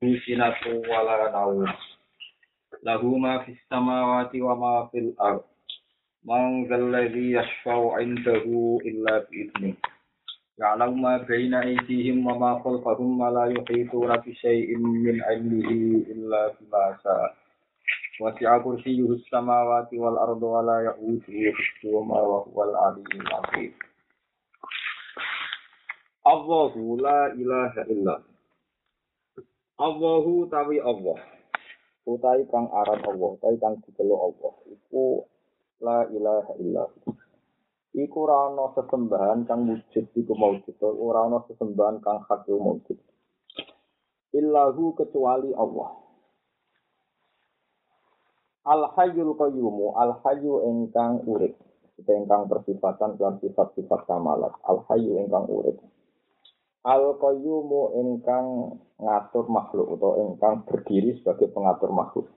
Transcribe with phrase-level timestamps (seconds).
[0.00, 1.60] Sinatu wala naum
[2.80, 5.44] lahu ma fis samawati wa ma fil ard
[6.24, 9.76] man zal ladzi yashfa'u 'indahu illa bi idnih
[10.56, 16.48] ya'lamu ma baina aydihim wa ma khalfahum wa la yuhituna bi shay'in min 'ilmihi illa
[16.56, 17.36] bima sha'a
[18.24, 23.72] wasi'a kursiyyuhu samawati wal arda wa la ya'uduhu hifdhuhuma wa huwal 'aliyyul 'azim
[26.24, 28.29] Allahu la ilaha illallah
[29.80, 31.16] Allahu tawi Allah.
[32.04, 34.52] Utai kang aran Allah, utai kang dikelo Allah.
[34.68, 35.24] Iku
[35.80, 36.84] la ilaha illa.
[37.96, 43.00] Iku ora ana sesembahan kang wujud iku maujud, ora ana sesembahan kang hak maujud.
[44.36, 45.96] Illahu kecuali Allah.
[48.68, 51.56] Al hayyul qayyum, al hayyu ingkang urip.
[52.04, 54.52] Ingkang persifatan lan sifat-sifat kamalat.
[54.68, 55.80] Al hayyu ingkang urip.
[56.80, 62.32] Al qayyumu ingkang ngatur makhluk atau ingkang berdiri sebagai pengatur makhluk.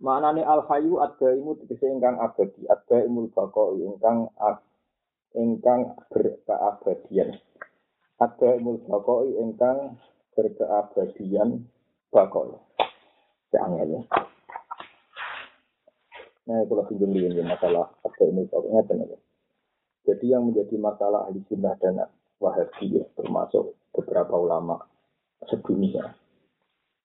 [0.00, 4.32] Maknane al hayyu adaimu tegese ingkang abadi, adaimul baqai ingkang
[5.36, 7.36] ingkang berkeabadian.
[8.16, 10.00] Adaimul baqai ingkang
[10.32, 11.68] berkeabadian
[12.08, 12.56] baqai.
[13.52, 14.00] Jangan ya.
[16.48, 19.20] Nah, kalau pinjam masalah adaimul baqai ngeten
[20.08, 22.08] Jadi yang menjadi masalah ahli sunnah dan
[22.40, 24.80] Wahabi ya, termasuk beberapa ulama
[25.44, 26.16] sedunia.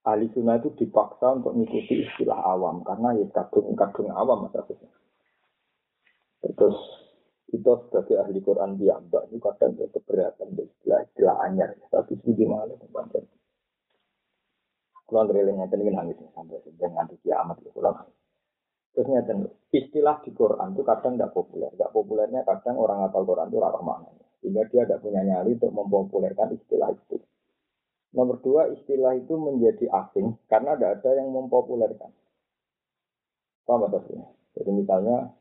[0.05, 4.87] Ahli sunnah itu dipaksa untuk mengikuti istilah awam karena ya kadung-kadung awam maksudnya.
[6.45, 6.77] Terus
[7.49, 12.45] kita sebagai ahli Quran dia mbak itu kadang ya keberatan istilah istilah anyar tapi itu
[12.45, 13.25] malah tentang
[15.05, 17.93] Kulon reling ngeten iki nangis sampai sedang nganti kiamat ya kulon.
[18.97, 19.37] Terus ngeten
[19.69, 21.69] istilah di Quran itu kadang tidak populer.
[21.77, 24.24] Tidak populernya kadang orang hafal Quran itu rata maknanya.
[24.39, 27.17] Sehingga dia tidak punya nyali untuk mempopulerkan istilah itu.
[28.15, 32.15] Nomor dua, istilah itu menjadi asing karena tidak ada yang mempopulerkan.
[33.67, 34.29] Paham maksudnya?
[34.55, 35.35] Jadi misalnya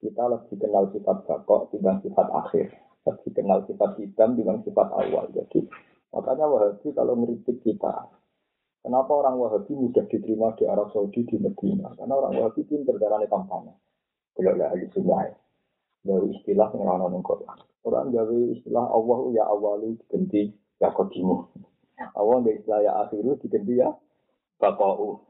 [0.00, 2.66] kita lebih kenal sifat bakok dibanding sifat akhir.
[3.04, 5.26] Lebih kenal sifat hitam dibanding sifat awal.
[5.34, 5.68] Jadi
[6.14, 8.08] makanya Wahabi kalau ngeritik kita,
[8.80, 11.92] kenapa orang Wahabi mudah diterima di Arab Saudi di Medina?
[11.98, 13.74] Karena orang Wahabi pinter darahnya kampanye.
[14.38, 15.34] Belum ahli sunnah.
[16.06, 17.58] Baru istilah yang orang Quran.
[17.88, 21.48] Orang gawe istilah Allah ya awalu diganti ya kodimu.
[22.12, 23.96] Allah gawe istilah ya akhiru diganti ya
[24.60, 25.24] bakau.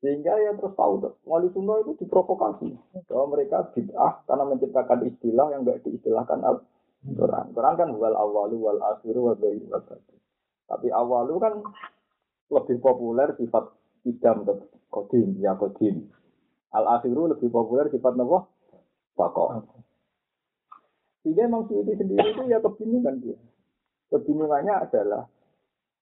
[0.00, 2.72] Sehingga ya terus tahu tuh, wali sunnah itu diprovokasi.
[3.10, 6.64] Bahwa mereka bid'ah karena menciptakan istilah yang enggak diistilahkan al
[7.04, 7.52] Quran.
[7.52, 9.82] Kan wal awalu wal akhiru wal bayi wal
[10.70, 11.54] Tapi awalu kan
[12.54, 13.66] lebih populer sifat
[14.06, 14.46] idam
[14.88, 16.08] kodim ya kodim.
[16.70, 18.48] Al akhiru lebih populer sifat nopo
[19.18, 19.66] bakau.
[21.20, 23.38] Sehingga Imam Suyuti sendiri itu ya kebingungan dia.
[24.08, 25.28] Kebingungannya adalah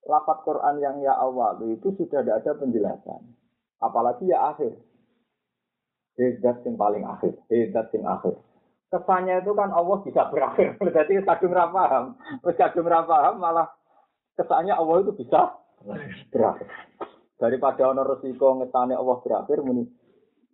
[0.06, 3.23] lapat Quran yang ya awal itu sudah tidak ada penjelasan.
[3.83, 4.79] Apalagi ya akhir.
[6.19, 7.34] Hedat yang paling akhir.
[7.51, 8.34] Hedat yang akhir.
[8.89, 10.75] Kesannya itu kan Allah bisa berakhir.
[10.97, 12.17] Jadi kadung paham.
[12.43, 13.69] Terus kadung paham malah
[14.39, 15.59] kesannya Allah itu bisa
[16.31, 16.71] berakhir.
[17.39, 19.87] Daripada ono resiko ngetane Allah berakhir muni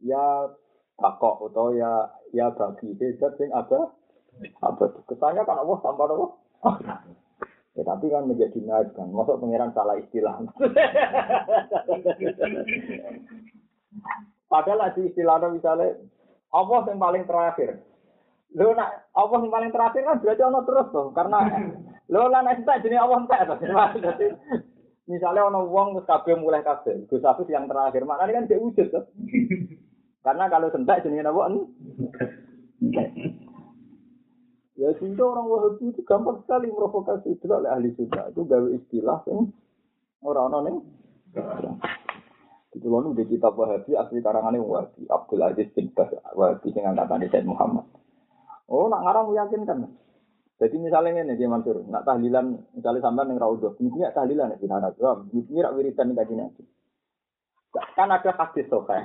[0.05, 0.53] ya
[1.01, 3.81] takok atau ya ya bagi hedat yang ada
[4.63, 5.01] apa itu?
[5.09, 6.31] Kesannya kan Allah tanpa Allah.
[7.75, 9.11] Ya, tapi kan menjadi naik kan.
[9.11, 10.39] Masuk pangeran salah istilah.
[14.47, 15.99] Padahal di istilahnya misalnya
[16.55, 17.83] Allah yang paling terakhir.
[18.55, 21.11] Lo nak Allah yang paling terakhir kan berarti Allah terus tuh.
[21.11, 21.39] Karena
[22.07, 23.43] lo lah nak tak jenis Allah entek
[23.99, 24.27] Jadi
[25.11, 27.11] misalnya ono wis kabeh mulai kabeh.
[27.11, 28.07] Gus yang terakhir.
[28.07, 29.05] Maknanya kan dia wujud tuh.
[30.23, 31.43] Karena kalau sentak jenis apa?
[34.85, 39.25] Ya sehingga orang Wahabi itu gampang sekali provokasi itu oleh ahli sunnah itu gawe istilah
[39.33, 39.49] yang
[40.21, 40.79] orang-orang yang
[42.77, 47.17] itu lalu di kitab Wahabi asli karangannya Wahabi Abdul Aziz bin Bas Wahabi dengan kata
[47.33, 47.89] Said Muhammad.
[48.69, 49.89] Oh nak ngarang meyakinkan.
[50.61, 54.87] Jadi misalnya ini dia Mansur, nak tahlilan misalnya sampai yang raudhah, ini tahlilan ya tidak
[54.87, 56.63] ada, ini rak wiridan kaji nanti.
[57.99, 59.03] Kan ada hadis sokai,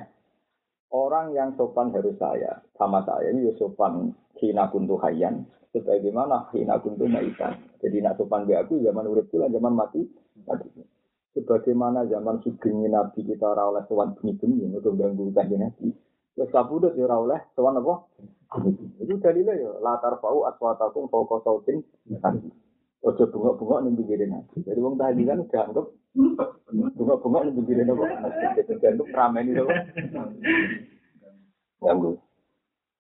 [0.93, 7.06] orang yang sopan harus saya sama saya ini sopan hina kuntu hayyan sebagaimana hina kuntu
[7.06, 10.01] maitan jadi nak sopan be aku zaman urip lah zaman mati
[11.38, 15.94] Sebagaimana zaman sugeng Nabi kita ora oleh sowan bengi-bengi untuk ganggu kanjeng Nabi.
[16.33, 18.10] Wis kabudut ya ora oleh sowan apa?
[18.98, 21.86] Itu dalilnya ya latar bau aswatakum fauqa sautin.
[23.00, 24.57] Ojo bengok-bengok ning pinggire Nabi.
[24.66, 25.86] Jadi wong tahlilan dianggap
[26.98, 28.04] bengok-bengok ning pinggire Nabi.
[28.57, 29.66] Jadi dianggap rameni to.
[31.80, 32.12] Ganggu.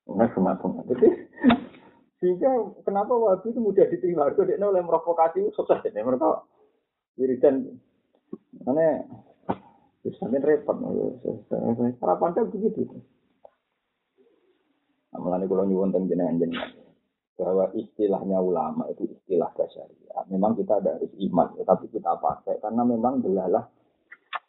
[0.09, 1.07] Nah, semacam Jadi
[2.19, 2.51] sehingga
[2.83, 4.27] kenapa wabi itu mudah diterima?
[4.35, 6.43] Itu dia oleh provokasi sukses ini mereka
[7.15, 7.79] wiridan.
[8.63, 9.03] Karena
[10.03, 10.77] Islamnya repot.
[11.99, 12.87] Cara pandang begitu.
[15.09, 16.51] Nah, Mulanya kalau nyuwun tentang jenengan
[17.39, 20.23] bahwa istilahnya ulama itu istilah syariah.
[20.27, 23.63] Memang kita ada harus iman, tapi kita pakai karena memang delalah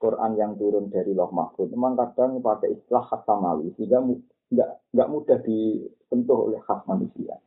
[0.02, 1.70] Quran yang turun dari Loh Mahfud.
[1.70, 4.02] Memang kadang pakai istilah khas samawi sehingga
[4.50, 7.38] nggak nggak mudah disentuh oleh khas manusia.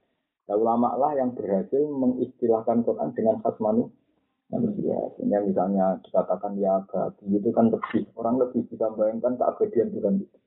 [0.44, 4.98] Nah, ulama lah yang berhasil mengistilahkan Quran dengan khas manusia.
[5.16, 10.38] Sehingga misalnya dikatakan ya babi itu kan lebih orang lebih bisa bayangkan keabadian Tuhan itu.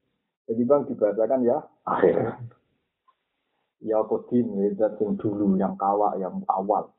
[0.46, 1.58] Jadi bang dibahasakan ya
[1.88, 2.16] akhir.
[3.82, 6.92] Ya kodim, ya yang dulu, yang kawak, yang awal.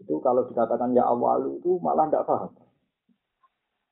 [0.00, 2.50] Itu kalau dikatakan ya awal itu malah tidak paham.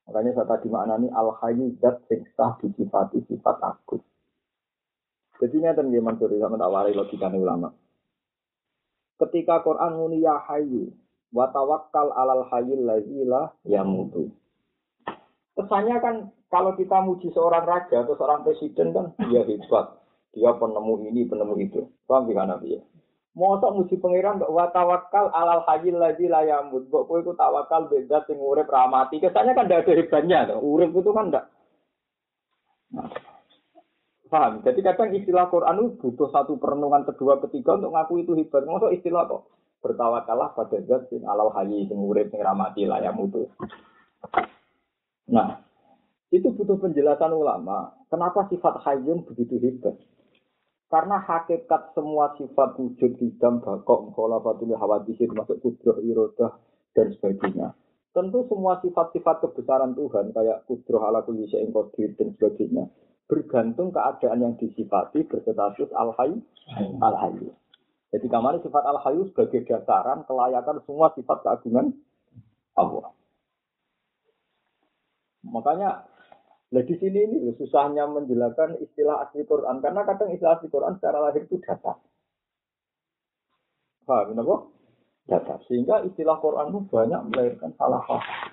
[0.08, 4.00] Makanya saya tadi maknani al hayyu zat sing sah disifati sifat aku.
[5.38, 7.70] Jadi ini ada yang Mansur sama tak wari logika ulama.
[9.19, 10.94] Ketika Quran muni ya hayyu
[11.35, 14.31] wa tawakkal alal hayyil ladzi la yamutu.
[15.59, 16.15] Kesannya kan
[16.49, 20.00] kalau kita muji seorang raja atau seorang presiden kan dia hebat,
[20.31, 21.81] dia penemu ini, penemu itu.
[22.06, 22.82] Paham tidak Nabi ya?
[23.35, 26.87] Mosok muji pangeran kok wa tawakkal alal hayyil ladzi la yamut.
[26.87, 29.19] Kok kowe iku tawakal beda sing urip ramati.
[29.19, 30.38] Kesannya kan tidak ada hebatnya.
[30.59, 31.44] Urip itu kan tidak.
[32.88, 33.18] Nah,
[34.28, 34.60] Paham?
[34.60, 38.69] Jadi kadang istilah Quran itu butuh satu perenungan kedua ketiga untuk ngaku itu hebat.
[38.69, 39.48] Masa istilah kok
[39.80, 43.48] bertawakalah pada zat sing alal hayy sing urip sing ramati layam itu.
[45.32, 45.64] Nah,
[46.28, 47.96] itu butuh penjelasan ulama.
[48.12, 49.96] Kenapa sifat hayyun begitu hebat?
[50.88, 56.56] Karena hakikat semua sifat wujud hidam, bakok, kholafatul hawadisir, masuk kudroh, irodah,
[56.96, 57.76] dan sebagainya.
[58.16, 62.88] Tentu semua sifat-sifat kebesaran Tuhan, kayak kudroh ala qadir dan sebagainya,
[63.28, 66.40] bergantung keadaan yang disifati berstatus al-hayy
[67.04, 67.52] al-hayy.
[68.08, 71.92] Jadi kamar sifat al-hayy sebagai dasaran kelayakan semua sifat keagungan
[72.75, 73.12] Allah.
[75.44, 76.08] Makanya
[76.69, 81.19] Nah di sini ini susahnya menjelaskan istilah asli Quran karena kadang istilah asli Quran secara
[81.24, 81.96] lahir itu data.
[84.04, 84.56] Paham kenapa?
[85.24, 85.54] Data.
[85.64, 88.52] Sehingga istilah Quran itu banyak melahirkan salah paham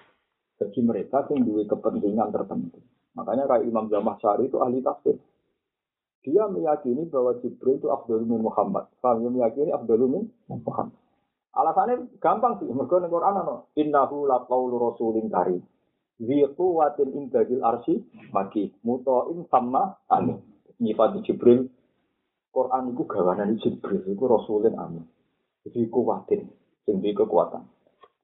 [0.55, 2.79] bagi mereka yang kepentingan tertentu.
[3.15, 3.87] Makanya kayak Imam
[4.19, 5.15] Syari itu ahli tafsir.
[6.25, 8.89] Dia meyakini bahwa Jibril itu Abdul Muhammad.
[8.99, 10.09] Kami meyakini Abdul
[10.49, 10.97] Muhammad.
[11.55, 12.67] Alasannya gampang sih.
[12.67, 13.71] Mereka di Quran ano.
[13.79, 15.63] Innahu laqawlu rasulin karim.
[16.19, 18.03] Ziqu watin indadil arsi
[18.35, 18.75] maki.
[18.83, 20.41] Muto'in sama amin.
[20.83, 21.71] Nyifat Jibril.
[22.51, 24.03] Quran itu gawanan Jibril.
[24.03, 25.05] Itu rasulin amin.
[25.63, 26.51] Ziqu watin.
[26.83, 27.63] Sehingga kekuatan.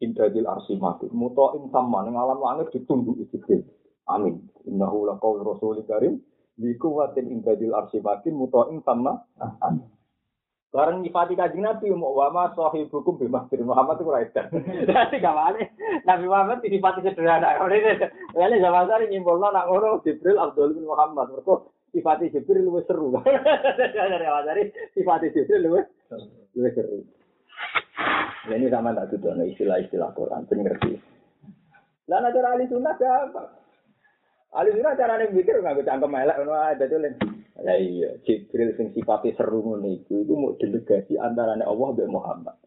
[0.03, 1.07] Indadil arsi maki.
[1.13, 2.03] Muto'in sama.
[2.09, 3.63] Yang alam langit ditunduk Jibril.
[4.11, 4.35] Amin.
[4.67, 6.19] Innahu laqaul rasulil karim
[6.59, 9.23] bi kuwatin indadil arsy makin muta'in sama
[9.63, 9.87] amin.
[10.71, 14.47] Bareng nyifati kanjeng Nabi mau wama sahibukum bi mahdir Muhammad itu ora edan.
[14.87, 15.67] Dadi gawane
[16.07, 17.59] Nabi Muhammad disifati sederhana.
[17.67, 21.27] Oleh zaman sari nyimpulno nak ngono Jibril Abdul bin Muhammad.
[21.35, 23.11] Mergo sifati Jibril luwih seru.
[23.19, 24.47] Dari awal
[24.95, 27.03] sifati Jibril luwih seru.
[28.47, 30.97] Ini sama tak tuh istilah-istilah Quran, ngerti.
[32.09, 32.95] Lah ada ahli sunnah?
[34.51, 37.15] Ali cara carane mikir nganggo cangkem elek ngono ae dadi len.
[37.63, 42.59] Lah iya, Jibril sing sifate seru ngono iku iku mau delegasi antarane Allah mbek Muhammad.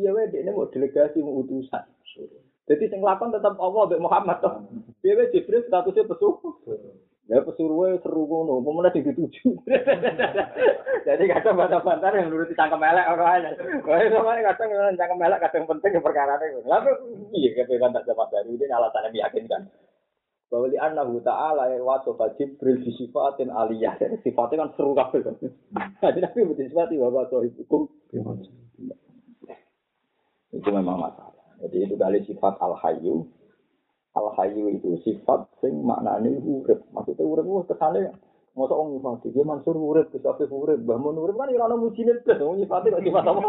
[0.00, 1.84] Iya wae dekne mau delegasi mau utusan.
[2.64, 4.54] Jadi sing lakon tetap Allah mbek Muhammad toh.
[5.04, 6.32] Piye wae Jibril statusnya pesuh.
[7.28, 9.52] Ya pesuruh seru ngono, pemenang sing dituju.
[11.08, 13.52] Jadi kadang bantah-bantah yang nuruti cangkem elek ora ae.
[13.84, 16.64] Wah, sama kadang cangkem elek kadang penting perkara ini.
[16.64, 16.88] Lah
[17.36, 19.68] iya kepekan tak dapat dari ini alasannya meyakinkan
[20.48, 24.00] bahwa li annahu ta'ala ya wasofa jibril di sifatin aliyah.
[24.00, 25.34] Jadi sifatnya kan seru kabel kan.
[26.00, 27.88] Jadi nabi butuh sifat bahwa sohib hukum.
[30.52, 31.44] Itu memang masalah.
[31.60, 33.28] Jadi itu kali sifat al hayu
[34.16, 36.80] al hayu itu sifat sing maknanya urip.
[36.96, 38.12] Maksudnya urip itu kesannya
[38.58, 42.90] Masa orang nyifati, dia mansur urip, bisa afif urip, bahmun urip kan irana mujinit, nyifati
[42.90, 43.40] kok sifat apa?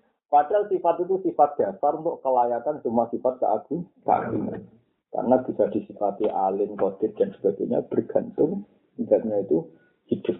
[0.30, 4.62] Padahal sifat itu sifat dasar untuk kelayakan semua sifat keagungan.
[5.10, 8.62] Karena bisa disifati alim, kodir, dan sebagainya bergantung
[8.94, 9.66] zatnya itu
[10.06, 10.38] hidup.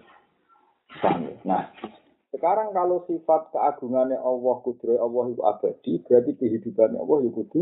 [1.43, 1.67] Nah,
[2.31, 7.61] Sekarang kalau sifat keagungannya Allah, kudroy Allah itu abadi, berarti kehidupannya Allah itu kudu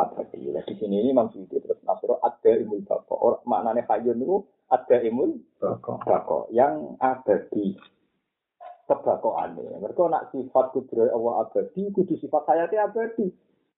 [0.00, 0.40] abadi.
[0.48, 3.14] Nah, di sini ini maksudnya terus nasro ada imul bako.
[3.20, 5.44] Orang maknanya hayun itu ada imul
[5.84, 7.76] bako yang abadi.
[8.90, 9.78] Kebakoannya.
[9.78, 13.30] Mereka nak sifat kudroy Allah abadi, kudu sifat hayatnya abadi.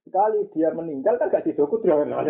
[0.09, 2.01] Sekali dia meninggal kan gak didokut ya.
[2.01, 2.25] Nah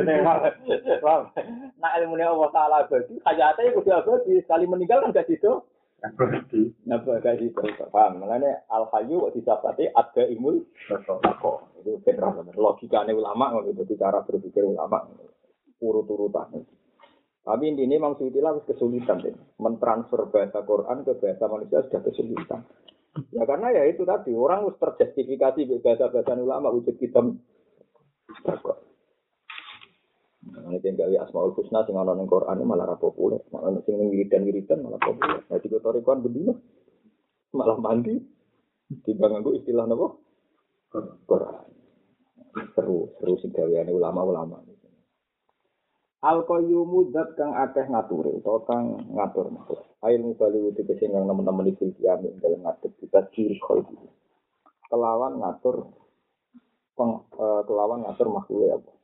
[2.03, 4.43] ilmunya Allah Ta'ala abadi, hayatnya kudu abadi.
[4.43, 5.71] Sekali meninggal kan gak didokut.
[6.83, 7.71] Nah, gak didokut.
[7.95, 8.19] Paham?
[8.19, 10.67] Makanya al-hayu disabati ada imul.
[11.79, 15.07] Itu benar logikanya ulama, itu cara berpikir ulama.
[15.79, 16.67] Urut-urutan.
[17.42, 19.34] Tapi intinya Imam Suyuti harus kesulitan deh.
[19.58, 22.62] Mentransfer bahasa Quran ke bahasa manusia sudah kesulitan.
[23.34, 26.96] Ya karena ya itu tadi orang harus terjustifikasi bahasa-bahasa ulama wujud
[28.40, 28.75] Takwa.
[30.42, 34.11] Nah, ini gawe asmaul husna sing ana ning Quran malah ra populer, malah sing ning
[34.11, 35.38] wiridan-wiridan malah populer.
[35.46, 36.58] Nah, tiga torikon bendino
[37.54, 38.18] malah mandi
[39.06, 40.18] timbang nganggo istilah napa?
[41.28, 41.68] Quran.
[42.75, 44.61] Seru, seru sing gaweane ulama-ulama.
[46.23, 49.79] Al qayyumu kang akeh ngatur utawa kang ngatur ngatur.
[50.07, 53.99] Ail mubali wuti sing kang nemen-nemen iki kiame dalam ngatur kita ciri qalbi.
[54.87, 55.91] Kelawan ngatur
[56.95, 58.97] peng, uh, kelawan ngatur makhluk ya Allah.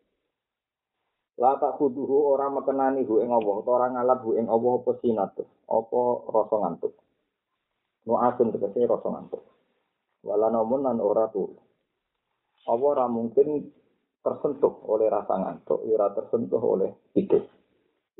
[1.38, 4.92] La tak kuduhu orang mekenani hu ing Allah, utawa orang ngalap hu ing Allah apa
[5.02, 6.00] sinatu, apa
[6.34, 6.94] rasa ngantuk.
[8.06, 9.42] Nu asun tegese rasa ngantuk.
[10.22, 11.50] Wala namun ora tu.
[12.66, 13.74] Apa ora mungkin
[14.28, 17.48] tersentuh oleh rasa ngantuk, ora tersentuh oleh ide.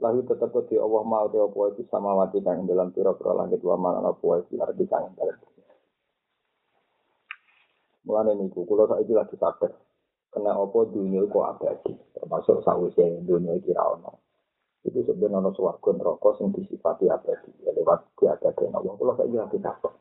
[0.01, 3.77] Lalu tetap di Allah mau te apa itu sama wati kang dalam pira-pira langit wa
[3.77, 5.37] mana apa itu arti kang dalam
[8.07, 9.69] Mulane niku kula saiki lagi sadar.
[10.33, 14.25] Kena apa dunia kok abadi, termasuk sawise dunia iki ra ono.
[14.81, 18.97] Itu sebenarnya ono swarga neraka sing disifati abadi, ya lewat diabadi Allah.
[18.97, 19.93] Kula saiki lagi sadar.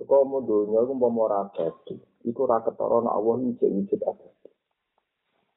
[0.00, 4.43] Kok mau dunia iku mau ora abadi, iku ra Allah iki wujud abadi.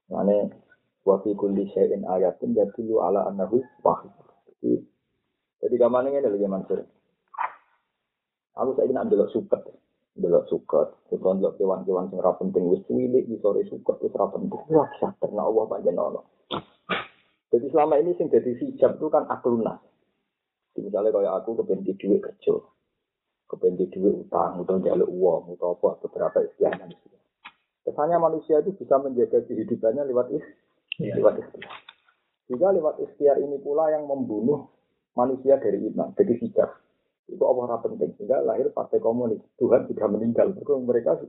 [0.08, 0.36] Mane
[1.08, 4.12] wa fi kulli syai'in ayatun yadullu ala annahu wahid.
[4.60, 4.82] Jadi,
[5.64, 6.80] jadi gamane ngene lho Mansur.
[8.58, 9.62] Aku saiki nak ndelok suket
[10.18, 14.62] delok suket, kita ndelok kewan-kewan sing ora penting wis cilik sore suket wis ora penting.
[14.74, 16.22] Wah, sadar nek Allah panjen ono.
[17.54, 19.78] Jadi selama ini sing jadi hijab itu kan akluna.
[20.78, 22.54] Misalnya kayak aku kepengen duit kerja,
[23.50, 27.18] kepengen duit utang, atau jalur uang, atau apa beberapa istilah manusia.
[27.88, 30.44] Kesannya manusia itu bisa menjaga kehidupannya lewat is,
[31.00, 31.16] ya.
[31.16, 31.72] lewat ikhtiar.
[32.52, 34.68] Juga lewat ikhtiar ini pula yang membunuh
[35.16, 36.70] manusia dari iman, jadi hijab.
[37.32, 38.12] Itu Allah penting.
[38.20, 39.40] Sehingga lahir partai komunis.
[39.56, 40.52] Tuhan sudah meninggal.
[40.56, 41.28] Mereka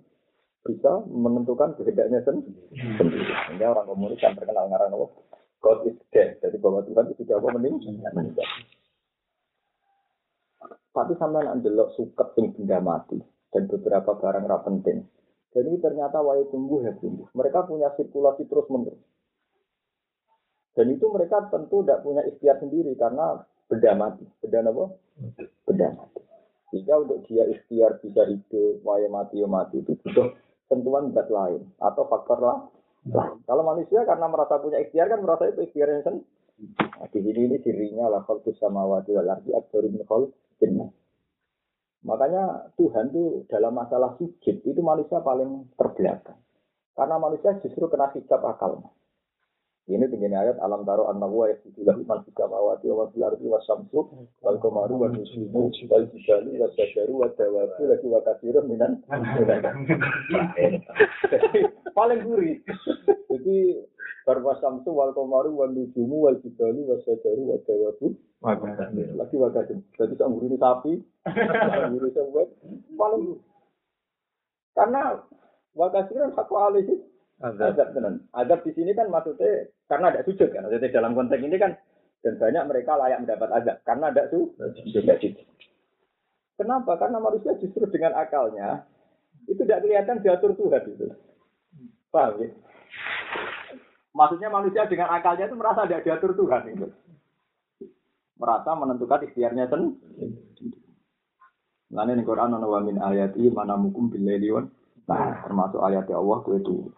[0.67, 2.59] bisa menentukan kehendaknya sendiri.
[3.47, 5.11] Sehingga orang komunis yang terkenal ngaran Allah
[5.63, 6.39] God is dead.
[6.43, 8.47] Jadi bahwa Tuhan itu sudah meninggal.
[10.91, 13.19] Tapi sampai nak delok suket sing benda mati
[13.55, 15.07] dan beberapa barang ra penting
[15.59, 19.03] jadi ternyata wae tumbuh ya tumbuh mereka punya sirkulasi terus menerus
[20.79, 24.23] dan itu mereka tentu tidak punya ikhtiar sendiri karena benda mati.
[24.39, 24.85] Benda apa?
[25.67, 26.23] Benda mati.
[26.71, 30.39] Jika untuk dia ikhtiar bisa hidup, waya mati, ya mati itu butuh
[30.71, 32.59] sentuhan zat lain atau faktor lah.
[33.43, 36.17] Kalau manusia karena merasa punya ikhtiar kan merasa itu ikhtiar yang sen.
[36.79, 40.31] Nah, di sini ini dirinya lah kalau sama wajib lagi aktorin kol
[42.07, 46.39] Makanya Tuhan itu dalam masalah sujud itu manusia paling terbelakang.
[46.95, 48.91] Karena manusia justru kena hijab akalnya.
[49.89, 53.49] Ini begini ayat alam taro anna wa yasidu lahu man fis samawati wa fil ardi
[53.49, 54.05] was samsu
[54.45, 59.01] wal qamaru wal nujumu wal jibalu was syajaru wa dawabu lagi wa katsirun minan
[61.97, 62.61] paling gurih.
[63.33, 63.81] Jadi
[64.29, 68.13] barwa samsu wal qamaru wal nujumu wal jibalu was syajaru wa dawabu
[69.19, 69.83] lagi wa katsirun.
[69.99, 70.93] Jadi sak gurih sapi,
[71.91, 72.43] gurih sapi
[73.01, 73.25] paling
[74.79, 75.03] karena
[75.75, 76.87] wa katsirun hak alih
[77.39, 78.27] Azab tenan.
[78.35, 80.67] Azab di sini kan maksudnya karena ada sujud kan.
[80.67, 81.79] Maksudnya dalam konteks ini kan
[82.19, 85.07] dan banyak mereka layak mendapat azab karena ada sujud.
[86.59, 86.99] Kenapa?
[86.99, 88.83] Karena manusia justru dengan akalnya
[89.47, 91.07] itu tidak kelihatan diatur Tuhan itu.
[92.11, 92.51] Paham ya?
[94.11, 96.87] Maksudnya manusia dengan akalnya itu merasa tidak diatur Tuhan itu.
[98.39, 100.31] Merasa menentukan ikhtiarnya sendiri.
[101.89, 104.23] Nah ini Quran ana wa min ayati mana mukum bil
[105.09, 106.93] Nah, termasuk ayat Allah itu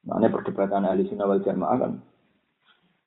[0.00, 1.92] Nah, ini perdebatan ahli sunnah wal jamaah kan.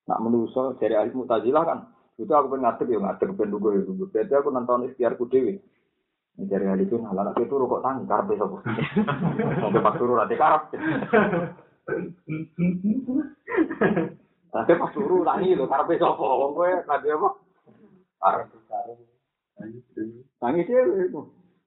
[0.06, 1.80] Nak menuso dari ahli mutazilah kan.
[2.22, 3.82] Itu aku pengen ngadep ya ngadep pengen duga ya.
[3.90, 5.58] Berarti aku nonton ikhtiarku dewi.
[6.38, 7.34] Dari ahli sunnah lah.
[7.34, 8.62] Itu rokok tangi karep besok.
[9.66, 10.64] Sampai pas turun nanti karep.
[14.54, 16.14] Nanti pas turun tangi lo karep besok.
[16.54, 17.30] Gue nanti apa?
[18.22, 18.48] Karep.
[20.40, 21.22] Nangis ya itu.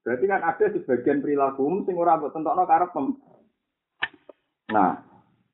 [0.07, 3.07] Berarti kan ada sebagian perilaku sing ora mbok tentokno karepem.
[4.71, 5.03] Nah,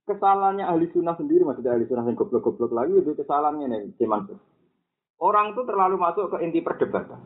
[0.02, 4.34] kesalahannya ahli sunnah sendiri maksudnya ahli sunnah yang goblok-goblok lagi itu kesalahannya nih cuman
[5.22, 7.22] orang tuh terlalu masuk ke inti perdebatan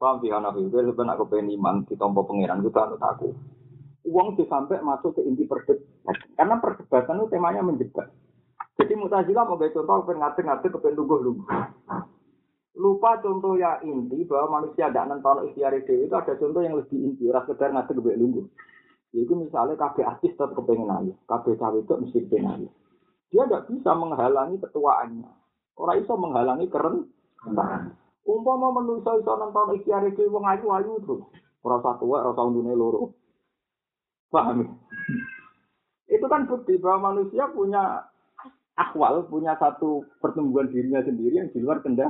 [0.00, 3.30] paham sih anak itu sebenarnya aku pengen iman di tompo pangeran itu tak aku
[4.10, 8.10] uang tuh sampai masuk ke inti perdebatan karena perdebatan itu temanya menjebak
[8.80, 11.48] jadi mutazilah mau contoh pengen ngatur-ngatur kepengen lungguh-lungguh
[12.80, 17.28] lupa contoh ya inti bahwa manusia tidak nonton ikhtiar itu ada contoh yang lebih inti
[17.28, 18.46] ras sekedar ngatur kepengen lungguh
[19.10, 22.68] itu misalnya KB artis tetap kepengen ayu, KB cawe itu mesti kepengen ayu.
[23.34, 25.30] Dia tidak bisa menghalangi ketuaannya.
[25.74, 27.10] Orang itu menghalangi keren.
[28.22, 31.26] Umpama manusia iso nonton ikhtiar iki wong ayu-ayu terus.
[31.66, 33.18] Ora satu wae ora undune loro.
[34.30, 34.78] Paham?
[36.06, 38.06] Itu kan bukti bahwa manusia punya
[38.80, 42.08] akwal, punya satu pertumbuhan dirinya sendiri yang di luar kendali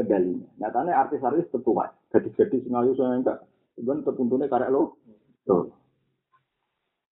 [0.00, 0.48] kendalinya.
[0.56, 3.38] Nyatanya artis-artis tetua, gadis-gadis ngayu saya enggak.
[3.76, 4.96] Cuman tertuntune karek lo.
[5.44, 5.68] Tuh.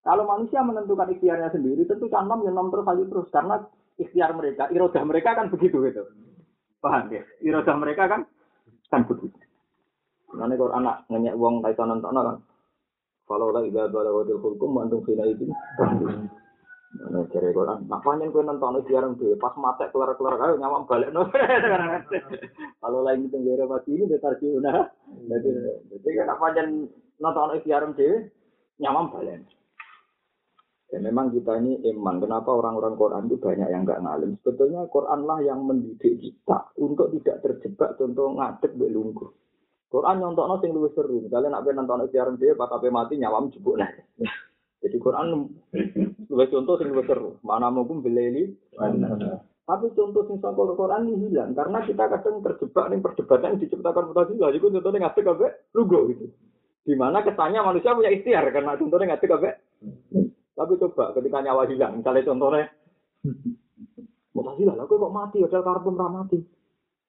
[0.00, 3.60] Kalau manusia menentukan ikhtiarnya sendiri, tentu kan nom ya nom terus terus karena
[4.00, 6.02] ikhtiar mereka, irodah mereka kan begitu gitu.
[6.80, 7.20] Paham ya?
[7.44, 8.24] Irodah mereka kan
[8.88, 9.36] kan begitu.
[10.32, 12.36] Nanti kalau anak nanya uang kaitan nonton kan,
[13.28, 15.48] kalau lagi gak ada wadil hukum, mantung fina itu.
[16.88, 17.84] Nah, cari Quran.
[17.84, 21.28] Nah, panjang nonton itu, pas mata keluar keluar ayo nyamam balik no.
[22.80, 24.88] Kalau lagi tenggara pasti ini detar nah.
[25.28, 25.50] Jadi,
[25.92, 26.88] jadi kan panjang
[27.20, 28.32] nonton ikhtiar itu,
[28.80, 29.44] nyamam balik.
[30.88, 32.24] Ya memang kita ini iman.
[32.24, 34.40] Kenapa orang-orang Quran itu banyak yang nggak ngalim?
[34.40, 39.28] Sebetulnya Quran lah yang mendidik kita untuk tidak terjebak contoh ngadek belunggu.
[39.92, 41.20] Quran nyontok sing luwih seru.
[41.20, 43.92] Misalnya nak nonton siaran dia pas ape mati nyawam jebuk lah.
[44.78, 45.50] Jadi Quran
[46.30, 47.30] luwih contoh sing luwih seru.
[47.42, 48.54] Mana mungkin beleli.
[49.68, 54.08] Tapi contoh sing saka Quran ini hilang karena kita kadang terjebak nih perdebatan yang diciptakan
[54.10, 54.48] mutazilah.
[54.54, 56.26] Jadi contohnya ngadek ape lugu gitu.
[56.88, 59.50] Di mana kesannya manusia punya ikhtiar karena contohnya ngadek ape
[60.58, 62.66] tapi coba ketika nyawa hilang, misalnya contohnya,
[64.34, 66.38] Mutasilah, aku kok mati, padahal karpet ora mati.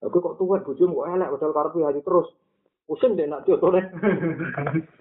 [0.05, 2.29] Aku kok tua, bujum kok elek, padahal karpet haji terus.
[2.85, 3.89] Pusing deh nak contohnya.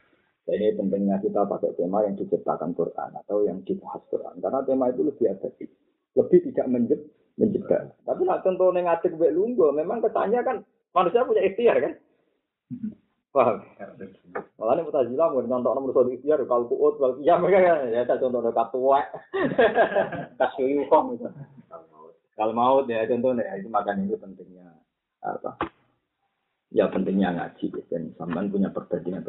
[0.48, 4.40] Ini pentingnya kita pakai tema yang diciptakan Quran atau yang dibahas Quran.
[4.40, 5.68] Karena tema itu lebih efektif.
[6.16, 7.00] Lebih tidak menjeb,
[7.36, 7.92] menjebak.
[8.08, 10.64] Tapi nak contohnya ngadek bek lunggu, memang kesannya kan
[10.96, 11.92] manusia punya ikhtiar kan.
[13.36, 13.60] Paham?
[14.56, 18.00] Malah ini mutazila mau nonton nomor satu ikhtiar kalau kuut kalau iya mereka ya ya
[18.08, 19.04] saya contoh dekat tua
[20.40, 21.28] kasih gitu.
[22.40, 24.72] Kalau mau ya contohnya itu makan itu pentingnya
[25.20, 25.60] apa?
[26.72, 29.20] Ya pentingnya ngaji dan sampean punya perbandingan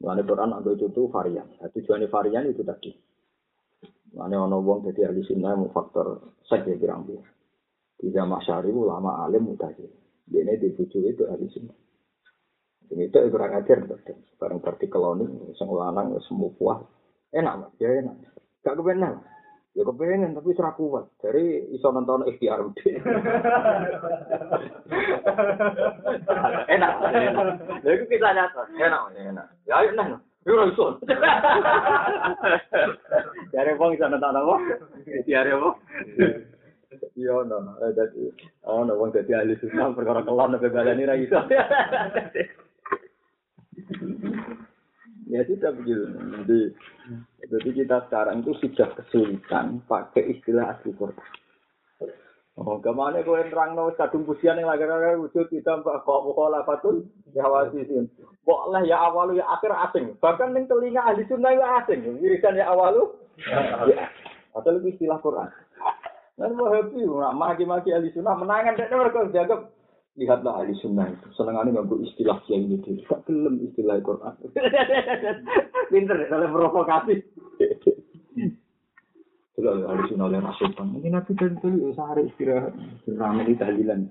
[0.00, 1.48] Lalu Quran aku itu varian.
[1.60, 2.90] Nah, tujuannya varian itu tadi.
[4.16, 7.20] Lalu ono wong jadi ahli sunnah mau faktor saja bilang dia.
[8.00, 10.00] Tidak masyari ulama alim mutazila.
[10.30, 11.72] Ini dibucu itu hari ini.
[12.90, 13.86] Ini itu kurang ajar,
[14.40, 16.80] bareng partikel ini, sang lanang, semua puas.
[17.30, 18.18] Enak, ya enak.
[18.66, 19.22] Gak kepengen,
[19.74, 21.06] ya kepengen, tapi serah kuat.
[21.22, 22.82] Dari iso nonton ikhtiar udah.
[26.74, 27.46] enak, enak.
[27.86, 29.46] Ya itu kita nyata, enak, enak.
[29.70, 30.20] Ya ayo, enak.
[30.42, 30.86] Yo ora iso.
[33.54, 34.54] Jare wong iso nonton apa?
[35.06, 35.70] Ikhtiar apa?
[37.14, 38.26] Iya, no, dadi
[38.66, 41.38] oh, no, wong dadi ahli sunnah perkara kelon nek balani ra iso.
[45.30, 46.04] ya sudah begitu.
[46.10, 46.60] Jadi,
[47.46, 51.16] jadi kita sekarang itu sudah kesulitan pakai istilah asli Quran.
[52.60, 56.24] Oh, ke mana kau nerang no kadung pujian yang lagi lagi wujud kita mbak kok
[56.28, 58.10] mukola patun ya wasisin.
[58.44, 60.12] Boleh ya awalu ya akhir asing.
[60.20, 62.04] Bahkan yang telinga ahli sunnah ya asing.
[62.20, 63.16] Wiridan ya awalu.
[63.88, 64.12] Ya.
[64.52, 65.48] Atau lebih istilah Quran.
[66.36, 67.00] Dan mau happy,
[67.32, 69.60] maki-maki ahli sunnah menangan dan mereka dianggap
[70.18, 71.26] lihatlah ahli sunnah itu.
[71.34, 74.34] Senengannya nggak istilah kiai ini dia gak gelem istilah Quran.
[75.92, 77.14] Pinter ya dalam provokasi.
[79.54, 82.74] Kalau ahli sunnah oleh rasulkan ini nanti dari dulu sehari istirahat.
[83.06, 84.00] Ramai di tahlilan.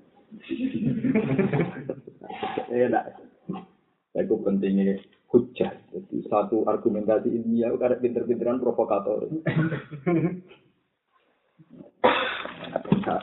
[2.70, 3.18] Ya enggak
[4.14, 4.98] itu pentingnya
[5.30, 5.70] hujah.
[5.94, 9.26] Jadi satu argumentasi ilmiah karena pinter-pinteran provokator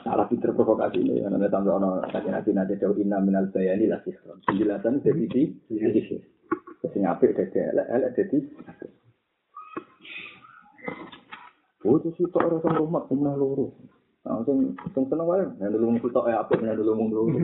[0.03, 3.88] salah pinter provokasi ini yang namanya tambah ono sakit nanti nanti jauh inna minal bayani
[3.88, 6.19] lah sihron penjelasan dari di sih
[6.91, 8.39] sing apik dadi elek elek dadi
[11.88, 13.71] Oh, itu sih tak orang rumah punya loro.
[14.27, 17.39] Langsung sing seneng wae, nek dulu mung sitok ya apik nek dulu mung loro.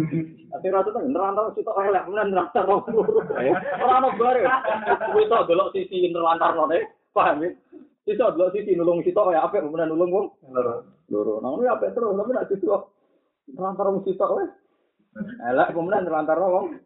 [0.51, 2.83] Ate rata ta nerantar sitok elek, men nerantar loro.
[3.31, 4.43] Ora ono bare.
[5.15, 6.75] Kuwi tok delok sisi nerantar loro,
[7.15, 7.55] paham ya?
[8.03, 10.27] Iso delok sisi nulung sitok apik men nulung wong.
[10.51, 10.91] Loro.
[11.11, 11.43] Loro.
[11.43, 12.81] Nang ya apik terus, tapi nek sitok
[13.51, 14.45] nerantar wong sitok wae.
[15.51, 16.79] Elak kemudian terlantar wong.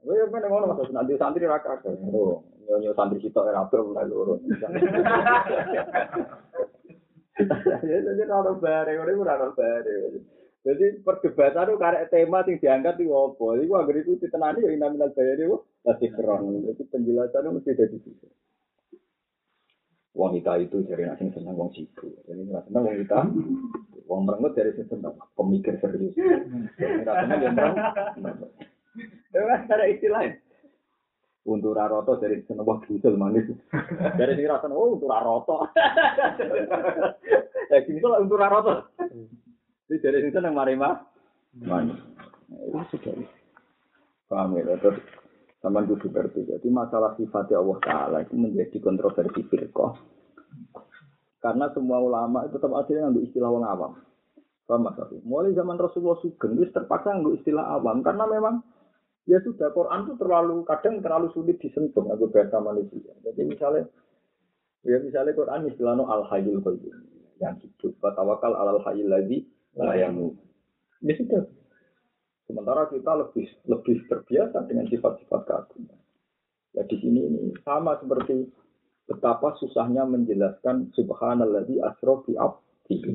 [0.00, 1.92] Kowe yo meneng ngono Mas, nanti santri ra kakek.
[2.14, 4.40] Oh, nyonya santri sitok ora apik mulai loro.
[7.84, 9.96] Jadi ora bare, ora ora bare.
[10.60, 13.56] Jadi perdebatan itu karek tema yang diangkat itu apa?
[13.64, 15.56] Iku agar itu ditenani ya nominal bayar itu
[15.88, 16.68] masih keren.
[16.68, 18.28] Jadi penjelasan itu mesti dari situ.
[20.10, 22.10] Wanita itu dari nasi senang wong sibu.
[22.26, 23.20] Jadi nggak senang wong kita.
[24.10, 25.14] Wong merengut dari sini senang.
[25.38, 26.18] Pemikir serius.
[26.18, 28.50] Nggak senang yang merengut.
[29.30, 30.34] Itu ada istilahnya.
[31.46, 33.46] Untuk raroto dari seneng wah bucel manis.
[34.18, 35.70] Dari sini rasanya oh untuk raroto.
[37.70, 38.90] Ya gini tuh untuk raroto.
[39.86, 41.06] Jadi dari sini seneng marima.
[41.54, 42.02] Manis.
[42.50, 43.14] Itu sudah.
[44.26, 44.74] Paham ya?
[44.78, 44.98] Terus
[45.60, 46.48] sama kudu ngerti.
[46.48, 49.92] Jadi masalah sifatnya Allah Ta'ala itu menjadi kontroversi firqah.
[51.40, 53.92] Karena semua ulama itu tetap akhirnya ngambil istilah orang awam.
[54.68, 55.18] Paham Afi?
[55.24, 58.04] Mulai zaman Rasulullah Sugeng itu terpaksa ngambil istilah awam.
[58.04, 58.60] Karena memang
[59.28, 63.12] ya sudah Quran itu terlalu kadang terlalu sulit disentuh aku bahasa manusia.
[63.24, 63.84] Jadi misalnya
[64.84, 66.96] ya misalnya Quran istilahnya al hayyul qayyum
[67.40, 70.36] yang hidup tawakal alal hayyul ladzi la yamut.
[71.04, 71.59] Ya sudah.
[72.50, 76.00] Sementara kita lebih lebih terbiasa dengan sifat-sifat keagungan.
[76.74, 78.50] Ya di sini ini sama seperti
[79.06, 83.14] betapa susahnya menjelaskan subhanalladzi asra bi abdihi.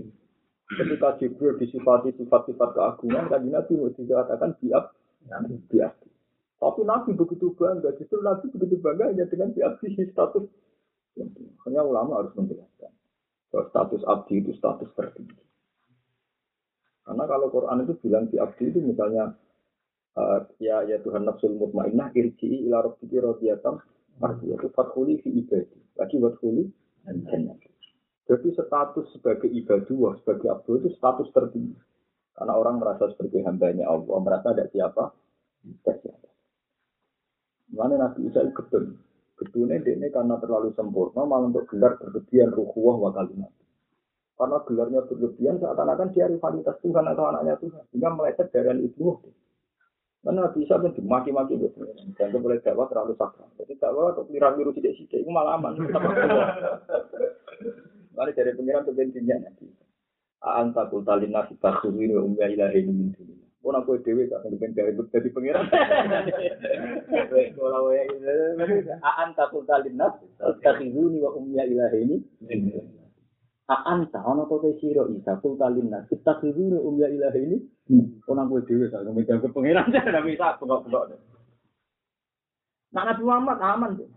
[0.79, 6.09] Ketika Jibril disifati sifat-sifat keagungan, kan Nabi dikatakan bi abdi.
[6.55, 10.47] Tapi Nabi begitu bangga, justru Nabi begitu bangga hanya dengan bi abdi status.
[11.67, 12.91] Hanya ulama harus menjelaskan
[13.51, 15.43] status abdi itu status tertinggi.
[17.05, 19.37] Karena kalau Quran itu bilang di abdi itu misalnya
[20.17, 23.77] uh, ya ya Tuhan nafsul mutmainnah irji'i ila rabbiki radiyatan
[24.17, 25.77] mardiyah itu fathuli fi ibadi.
[25.95, 26.65] Lagi fathuli.
[28.25, 31.77] Jadi status sebagai ibadah, sebagai abdi itu status tertinggi.
[32.33, 35.13] Karena orang merasa sebagai hambanya Allah, merasa ada siapa?
[35.63, 36.27] Ada siapa.
[37.71, 38.97] Mana Nabi Isa itu gedun.
[39.35, 43.51] Gedunnya ini karena terlalu sempurna, malah untuk gelar berlebihan ruhuwah wa kalimat.
[44.35, 47.83] Karena gelarnya berlebihan seakan-akan dia rivalitas Tuhan atau anaknya Tuhan.
[47.87, 49.15] Sehingga meleset dari itu.
[50.25, 51.87] Karena bisa pun dimaki-maki gitu.
[52.19, 53.47] Dan boleh dakwah terlalu sakral.
[53.55, 55.79] Jadi dakwah atau pilihan biru tidak sidik itu malah aman.
[58.15, 59.71] Mari dari pengiran ke bensinnya nanti.
[60.43, 63.43] Anta kultalin nasi takhuri wa umya ilahi min dunia.
[63.65, 65.65] Oh, aku dewi tak pengen dari dari pengiran.
[67.57, 68.03] Kalau ya,
[69.01, 73.04] anta kultalin nasi takhuri wa umya ilahi dunia.
[73.65, 77.57] Anta ana to te sira isa kul kalin nas kita kudu um ya ilahi ini
[78.29, 81.17] ana kowe dhewe sak megang ke pangeran ora bisa bengok-bengok.
[82.93, 84.09] Nah Nabi Muhammad aman deh.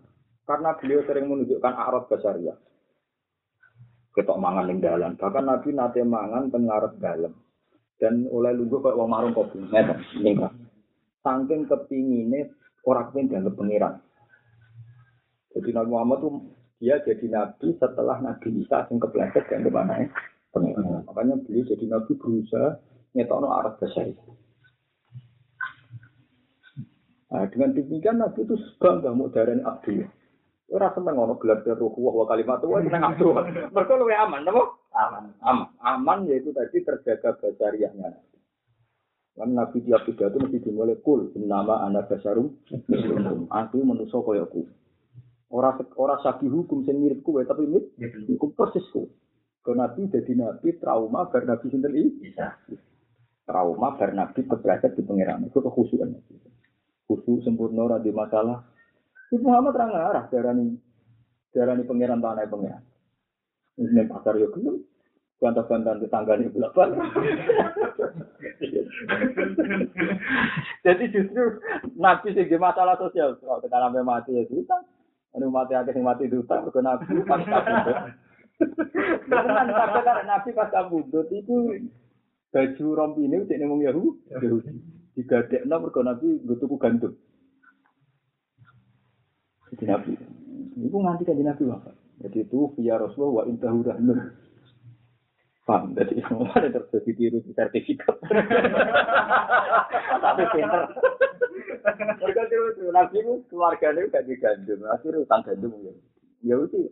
[0.48, 2.56] Karena beliau sering menunjukkan arab basaria.
[4.16, 7.37] Ketok mangan ning dalan, bahkan Nabi nate mangan teng ngarep dalem.
[8.00, 10.54] Dan oleh lungguh kok wong marung kopi, ngeten ningkat.
[11.20, 12.48] Saking kepingine
[12.80, 14.00] ora kepen dalem pangeran.
[15.52, 16.32] Jadi Nabi Muhammad tuh
[16.78, 20.06] dia jadi nabi setelah Nabi Isa yang kepleset dan ke mana ya?
[21.04, 22.78] Makanya beliau jadi nabi berusaha
[23.14, 24.06] nyetokno arah besar
[27.28, 30.00] Nah, dengan demikian Nabi itu bangga mau darani abdi.
[30.72, 33.24] Ora seneng ngono gelar ruh wa kalimat wa seneng abdi.
[33.76, 34.64] Mergo luwe aman, napa?
[34.96, 35.24] Aman.
[35.44, 35.68] Aman.
[35.84, 38.16] Aman yaitu tadi terjaga basariahnya.
[39.36, 42.58] Kan Nabi tiap pidato mesti dimulai kul nama anak basarum
[43.60, 44.64] Aku manusia koyoku.
[45.48, 47.96] Ora ora sagi hukum sing mirip kowe tapi mirip
[48.28, 49.08] hukum persis kowe.
[49.64, 51.96] Ke nabi jadi nabi trauma bar nabi sinten?
[52.20, 52.52] Bisa.
[53.48, 56.20] Trauma bar nabi kebelajar di pangeran itu kekhusukan.
[57.08, 58.61] Khusus sempurna ora di masalah.
[59.32, 60.76] Ibu Muhammad terang arah darani
[61.48, 62.84] darani pangeran tanah pangeran.
[63.80, 64.84] Ini pasar yo gelem.
[65.38, 66.98] Bantah-bantahan tetangganya belakang.
[70.84, 71.62] Jadi justru
[71.94, 74.97] nabi sing masalah sosial, kalau sampai mati ya susah.
[75.36, 77.96] Anu mati akeh sing mati duta mergo nabi pas kabudut.
[79.28, 81.76] Tenan kabeh karek nabi pas kabudut iku
[82.48, 84.72] baju rompi ini udah nemung Yahu, Yahudi.
[85.12, 87.12] Digadekno mergo nabi nggo tuku gandum.
[89.74, 90.12] Jadi nabi.
[90.80, 91.96] Iku nganti kan nabi wafat.
[92.18, 94.48] Jadi itu via Rasulullah wa intahu rahmah.
[95.68, 98.16] Paham, jadi semua ada terjadi tiru di sertifikat.
[100.24, 100.82] Tapi pinter.
[102.18, 102.42] Mereka
[102.92, 105.92] nabi itu keluarganya gak digandum, akhirnya utang gandum ya.
[106.42, 106.90] Ya itu,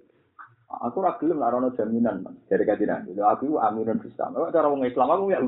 [0.66, 3.14] aku ragilem lah rono jaminan dari kaji nabi.
[3.14, 4.26] Aku aminun bisa.
[4.26, 5.38] Kalau cara orang Islam aku ya.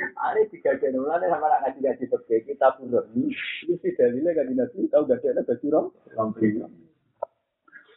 [0.00, 3.32] Ada tiga jenulan sama anak ngaji ngaji sebagai kita pun ini.
[3.64, 5.92] Itu sih dalilnya kaji nabi tahu gak ada rom.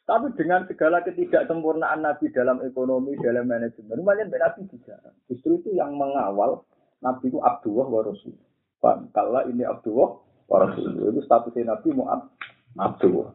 [0.03, 4.99] Tapi dengan segala ketidaksempurnaan Nabi dalam ekonomi, dalam manajemen, lumayan Nabi bisa.
[5.31, 6.67] Justru itu yang mengawal
[6.99, 8.35] Nabi itu Abdullah wa Rasul.
[8.83, 10.19] Pak, kalau ini Abdullah
[10.51, 10.91] Rasul.
[10.99, 12.27] Itu statusnya Nabi Mu'ab.
[12.75, 13.31] Abdullah.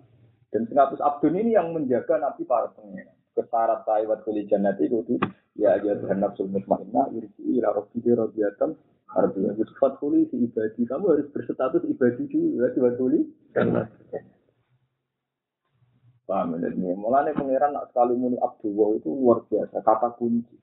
[0.53, 3.17] Dan status Abdul ini yang menjaga Nabi para pengira.
[3.33, 5.15] Kesarat taiwat kuli jannati itu
[5.55, 8.75] ya aja Tuhan nafsul mutmainnah irji ila rabbi radiyatan
[9.15, 10.83] artinya itu fatkuli si ibadi.
[10.83, 13.31] Kamu harus berstatus ibadi dulu ya fatkuli
[16.27, 16.99] paham ya ini.
[16.99, 20.57] Mulanya pangeran nak sekali muni Abdullah itu luar biasa kata kunci.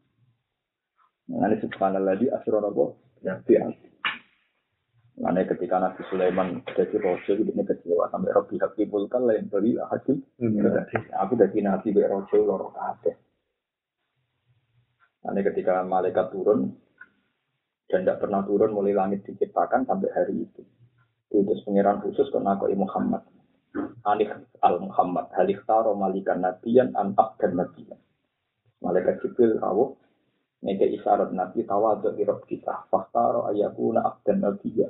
[1.32, 3.40] Ini subhanallah di asronobo ya
[5.16, 10.20] Mana ketika Nabi Sulaiman jadi rojo, ini kecewa sampai Robi Hakimul kan lain dari hakim.
[11.24, 13.16] Aku jadi Nabi be rojo loro kabeh.
[15.24, 16.76] Mana ketika malaikat turun
[17.88, 20.62] dan tidak pernah turun mulai langit diciptakan sampai hari itu.
[21.32, 23.24] Itu pengiran khusus ke Nabi Muhammad.
[24.04, 28.00] Anik al Muhammad halik taro malikan nabiyan an dan nabiyan.
[28.84, 29.96] Malaikat Jibril rawuh
[30.66, 32.90] Nege isyarat nabi tawadu irab kita.
[32.90, 34.90] Faktaro ayakuna abdan nabiya.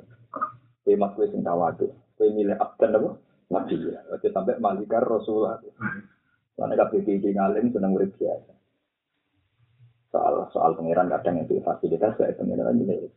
[0.86, 1.90] Kue mas kue sing tawadu.
[2.14, 3.18] Kue milih abdan apa?
[3.50, 4.06] Nabiya.
[4.14, 5.58] Oke sampai malikar rasulullah.
[6.54, 8.54] Karena kabeh iki ngalim seneng urip biasa.
[10.14, 13.10] Soal soal pangeran kadang itu fasilitas kayak pangeran itu.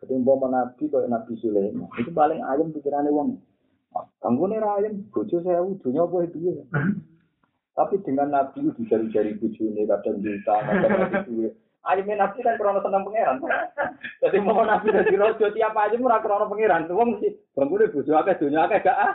[0.00, 3.36] Jadi umpama nabi kayak Nabi Sulaiman itu paling ayam pikirannya wong.
[4.24, 6.64] Kanggo nih ayam, bojo saya dunia apa itu ya.
[7.76, 11.52] Tapi dengan Nabi itu jari-jari bujune kadang juta, kadang Nabi duit.
[11.82, 13.42] Ayamnya Nabi kan krono seneng pangeran.
[14.22, 16.86] Jadi mau Nabi dari rojo tiap aja murah krono pangeran.
[16.86, 19.12] Tuh mesti bangunnya bujuk akeh dunia akeh gak ah.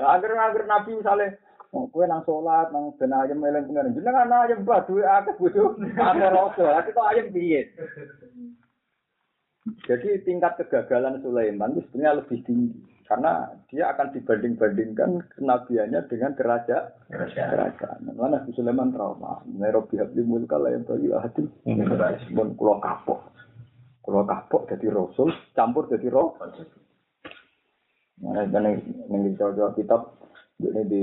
[0.16, 3.94] Agar-agar Nabi misalnya Oh, kue nang sholat, nang ben ayam meleng pengiran.
[3.94, 6.66] Jenengan ayam bah duwe akeh bojo, akeh rojo.
[6.66, 7.70] Tapi kok ayam piye?
[9.86, 12.74] Jadi tingkat kegagalan Sulaiman itu sebenarnya lebih tinggi
[13.10, 16.94] karena dia akan dibanding-bandingkan kenabiannya dengan kerajaan.
[17.10, 18.06] Kerajaan.
[18.14, 19.42] Mana Nabi Sulaiman trauma.
[19.50, 21.42] Nairobi habli mulka yang bagi hati.
[22.30, 23.34] Pun kulo kapok.
[24.06, 26.38] Kulo kapok jadi rasul, campur jadi roh.
[28.22, 28.78] Nah, dan
[29.10, 30.14] yang jawab kitab
[30.62, 31.02] ini di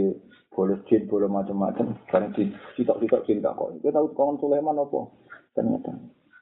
[0.55, 1.91] boleh jin, boleh macam-macam.
[2.07, 3.83] Karena di tidak-tidak cinta kok.
[3.83, 5.11] Kita tahu kawan Sulaiman apa?
[5.51, 5.91] Ternyata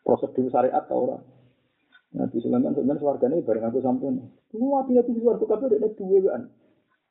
[0.05, 1.34] prosedur syariat tau orang.
[2.15, 4.15] Nabi Sulaiman sebenarnya suarganya bareng aku sampai.
[4.47, 6.41] Semua hati hati suarga kabeh ada dua kan.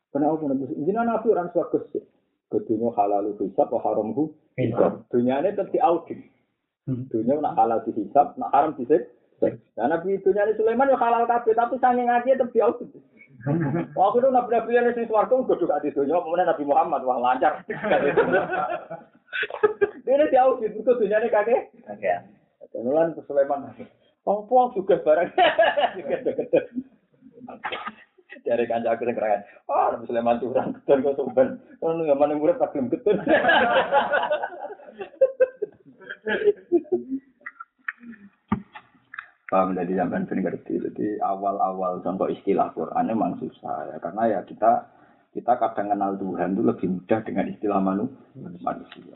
[0.09, 2.01] Karena aku nabi jinan nabi orang suarga sih.
[2.49, 4.25] Kedunya halal hisab, atau haramhu
[4.57, 5.05] hisab.
[5.13, 6.25] Dunia ini tetap audit.
[6.89, 9.13] Dunia nak halal dihisab, nak haram disik.
[9.77, 12.89] Nah nabi dunia ini Sulaiman ya halal kabeh, tapi sange ngaji tetap audit.
[13.99, 17.61] Waktu itu nabi-nabi yang di suarga gue juga di dunia, kemudian Nabi Muhammad wah lancar.
[20.05, 21.73] Dia ini diaudit, itu dunia ini kakek.
[21.85, 22.19] Kakek.
[22.73, 23.73] Dan Sulaiman.
[24.25, 25.31] Apa juga barang
[26.01, 26.65] juga deket
[28.45, 29.43] dari kanca aku yang kerangan.
[29.73, 31.61] Oh, Nabi Sulaiman curang keton kok sumben.
[31.81, 33.17] Kalau nggak mana murid tak belum keton.
[39.53, 40.75] Paham jadi sampai sering ngerti.
[40.83, 44.89] Jadi awal-awal contoh istilah Quran memang susah ya karena ya kita
[45.35, 48.07] kita kadang kenal Tuhan itu lebih mudah dengan istilah manu,
[48.39, 49.15] manusia.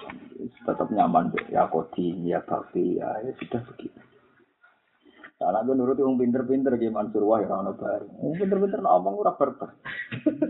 [0.66, 3.99] Tetap nyaman ya kodi, ya bakti, ya, ya sudah begitu.
[5.38, 8.11] Karena gue nuruti orang pinter-pinter di Mansur Wah ya orang baru.
[8.11, 9.70] Orang pinter-pinter nak omong ora berber.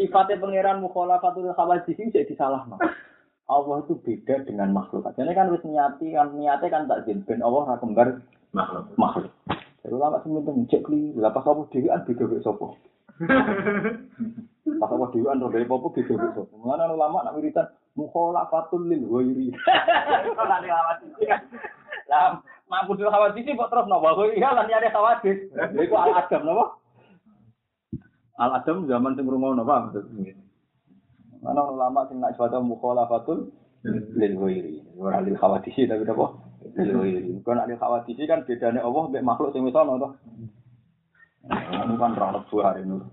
[0.00, 2.80] Sifatnya pangeran mukhalafatul khawadisi jadi salah no.
[3.52, 5.04] Allah itu beda dengan makhluk.
[5.12, 8.24] Jadi kan harus niati kan niatnya kan tak jin ben Allah ora kembar
[8.56, 8.88] makhluk.
[8.96, 9.32] Makhluk.
[9.84, 12.76] Jadi lama sih minta cek li, lah pas apa dewi an beda beda sopo.
[14.68, 16.54] Pas apa dewi an beda apa beda beda sopo.
[16.64, 19.48] Mana ulama nak wiritan mukhalafatul lil ghairi.
[20.32, 21.40] Lama sih kan.
[22.08, 25.48] Lah mampu dulu khawatir sih kok terus nopo kok iya lan ada khawatir.
[25.72, 26.64] Iku al adam nopo
[28.36, 29.72] al adam zaman sing rumah nopo
[31.38, 33.48] mana ulama sing nak suatu mukhalafatul
[33.88, 34.84] lil ghairi.
[35.00, 36.44] Ora lil khawatir tapi nopo
[36.76, 37.32] lil ghairi.
[37.40, 40.08] Kok nak lil khawatir kan bedane Allah mbek makhluk sing to
[41.48, 43.00] Ini kan roh buah hari ini.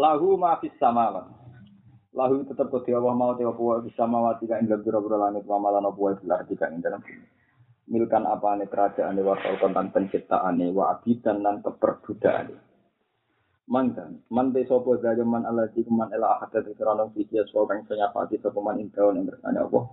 [0.00, 1.28] Lahu ma fis samawat.
[2.18, 5.86] Lahu tetap kodi Allah mau te apa bisa mawati ka ing biro-biro langit wa malan
[5.86, 7.26] apa wae bilar ing dalam bumi.
[7.88, 12.58] Milkan apa ane kerajaan wa kontan penciptaan wa abidan lan keperbudakan.
[13.68, 17.06] Mangkan, man de sopo daya man ala di man ela ahad dari kerana
[17.46, 19.84] sopo kang senya pati sopo man intaun yang bersana Allah.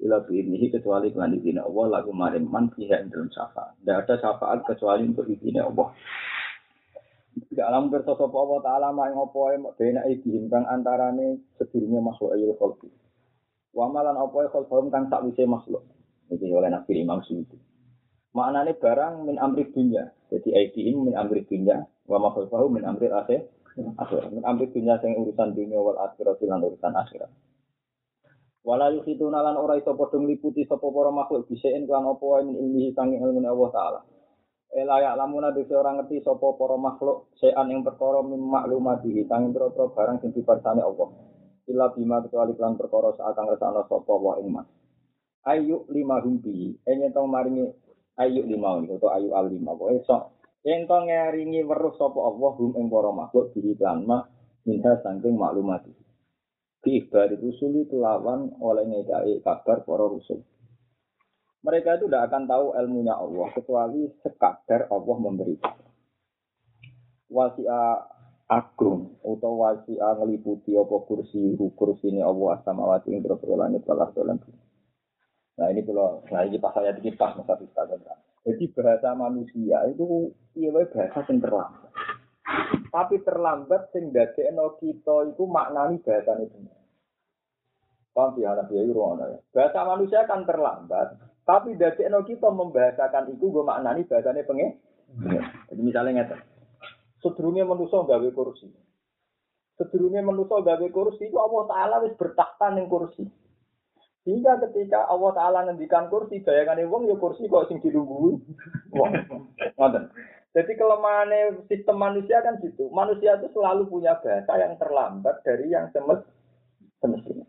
[0.00, 3.78] Ila ini kecuali kelan izin Allah lagu marim man fiha ing syafaat.
[3.82, 5.94] Tidak ada syafaat kecuali untuk izin Allah.
[7.34, 12.30] Tidak alam sapa Allah taala mak ing apa ae bena iki kang antarane sedurunge makhluk
[12.38, 12.86] ayul khalqi.
[13.74, 15.82] Wa malan apa ae khalqum kang sakwise makhluk.
[16.30, 17.58] Iki oleh Nabi Imam Suyuti.
[18.34, 20.14] Maknane barang min amri dunya.
[20.30, 23.50] Jadi aidiin min amri dunya wa makhluk min amri akhir.
[23.98, 27.30] Akhir min amri dunya sing urusan dunia wal akhirat lan urusan akhirat.
[28.64, 32.96] Wala yukhiduna lan ora iso padha ngliputi sapa para makhluk bisein kan apa min ilmihi
[32.96, 34.00] sanging ilmu Allah taala.
[34.74, 39.54] Ela ya lamuna dhewe ora ngerti sapa para makhluk sean ing perkara mim maklumati sanging
[39.54, 41.14] pira-pira barang sing diparsane Allah.
[41.70, 44.50] Illa bima kecuali lan perkara sakang resana sapa wa ing.
[45.46, 47.70] Ayu lima humpi, enyen tong maringi
[48.18, 49.78] ayu lima ini atau ayu al lima.
[49.78, 50.22] Pokoknya sok
[50.66, 54.26] yang tong ngeringi weruh sapa Allah hum ing para makhluk diri lan ma
[54.66, 55.94] minha sangking maklumati.
[56.82, 60.42] Diibari rusuli kelawan oleh ngedai kabar para rusul.
[61.64, 65.56] Mereka itu tidak akan tahu ilmunya Allah kecuali sekadar Allah memberi.
[67.32, 67.84] Wasi'a
[68.52, 74.36] agung atau wasi'a ngeliputi apa kursi kursi ini Allah asamawati yang berapa langit balas dalam
[75.54, 77.82] Nah ini kalau nah ini pas saya kita masa kita
[78.44, 81.90] Jadi bahasa manusia itu iya bahasa yang terlambat.
[82.92, 86.58] Tapi terlambat sing dadekno kita itu maknani bahasa itu.
[88.14, 89.40] Paham ya anak ya.
[89.50, 94.80] Bahasa manusia kan terlambat, tapi dadekno kita membahasakan itu gue maknani bahasane pengen.
[95.68, 96.40] Jadi misalnya ngeten.
[97.20, 98.68] Sedurunge manusia gawe kursi.
[99.76, 103.28] Sedurunge manusia gawe kursi itu Allah Taala wis bertakhta ning kursi.
[104.24, 108.40] Sehingga ketika Allah Ta'ala ngendikan kursi, bayangan wong ya kursi kok sing dilungguhi.
[108.96, 109.12] Wong.
[110.56, 112.88] Jadi kelemahan sistem manusia kan gitu.
[112.88, 117.44] Manusia itu selalu punya bahasa yang terlambat dari yang semestinya.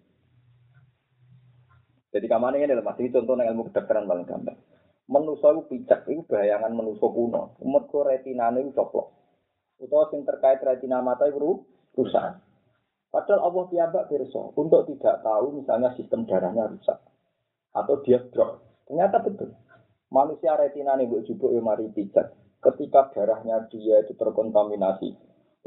[2.15, 4.55] Jadi kamane ini adalah masih contoh ilmu kedokteran paling gampang.
[5.11, 7.59] Manusia itu pijak, itu bayangan manusia kuno.
[7.59, 9.11] Mergo retinane itu coplok.
[9.83, 12.39] Utawa sing terkait retina mata itu rusak.
[13.11, 17.03] Padahal Allah piyambak pirsa untuk tidak tahu misalnya sistem darahnya rusak
[17.75, 18.63] atau dia drop.
[18.87, 19.51] Ternyata betul.
[20.07, 22.31] Manusia retina nih bu jubuk ya mari pijak.
[22.63, 25.11] Ketika darahnya dia itu terkontaminasi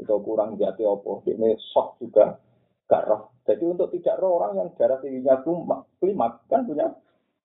[0.01, 2.41] atau kurang jati opo, ini shock juga
[2.89, 3.29] gak roh.
[3.45, 5.39] Jadi untuk tidak roh orang yang darah tingginya
[6.01, 6.89] klimak kan punya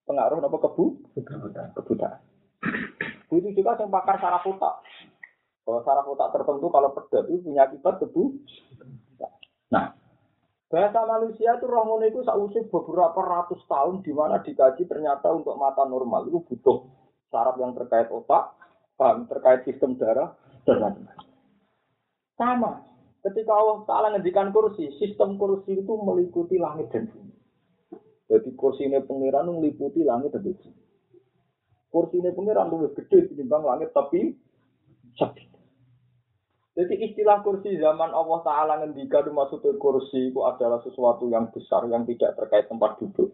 [0.09, 0.85] pengaruh apa kebu
[1.77, 2.19] kebutaan.
[3.29, 4.81] Itu juga yang pakar saraf otak.
[5.65, 8.41] Kalau saraf otak tertentu kalau pedas itu punya akibat kebu.
[9.73, 9.97] Nah,
[10.69, 15.85] bahasa manusia itu roh itu sausi beberapa ratus tahun di mana dikaji ternyata untuk mata
[15.85, 16.85] normal itu butuh
[17.33, 18.53] saraf yang terkait otak,
[18.97, 20.37] paham terkait sistem darah
[20.69, 21.19] dan lain-lain.
[22.35, 22.83] Sama,
[23.25, 27.33] Ketika Allah Ta'ala ngendikan kursi, sistem kursi itu meliputi langit dan bumi.
[28.29, 30.69] Jadi kursi ini pengiran meliputi langit dan bumi.
[31.89, 34.37] Kursi ini pengiran lebih gede dibanding langit tapi
[35.17, 35.49] sakit.
[36.75, 42.05] Jadi istilah kursi zaman Allah Ta'ala ngendikan maksudnya kursi itu adalah sesuatu yang besar yang
[42.05, 43.33] tidak terkait tempat duduk.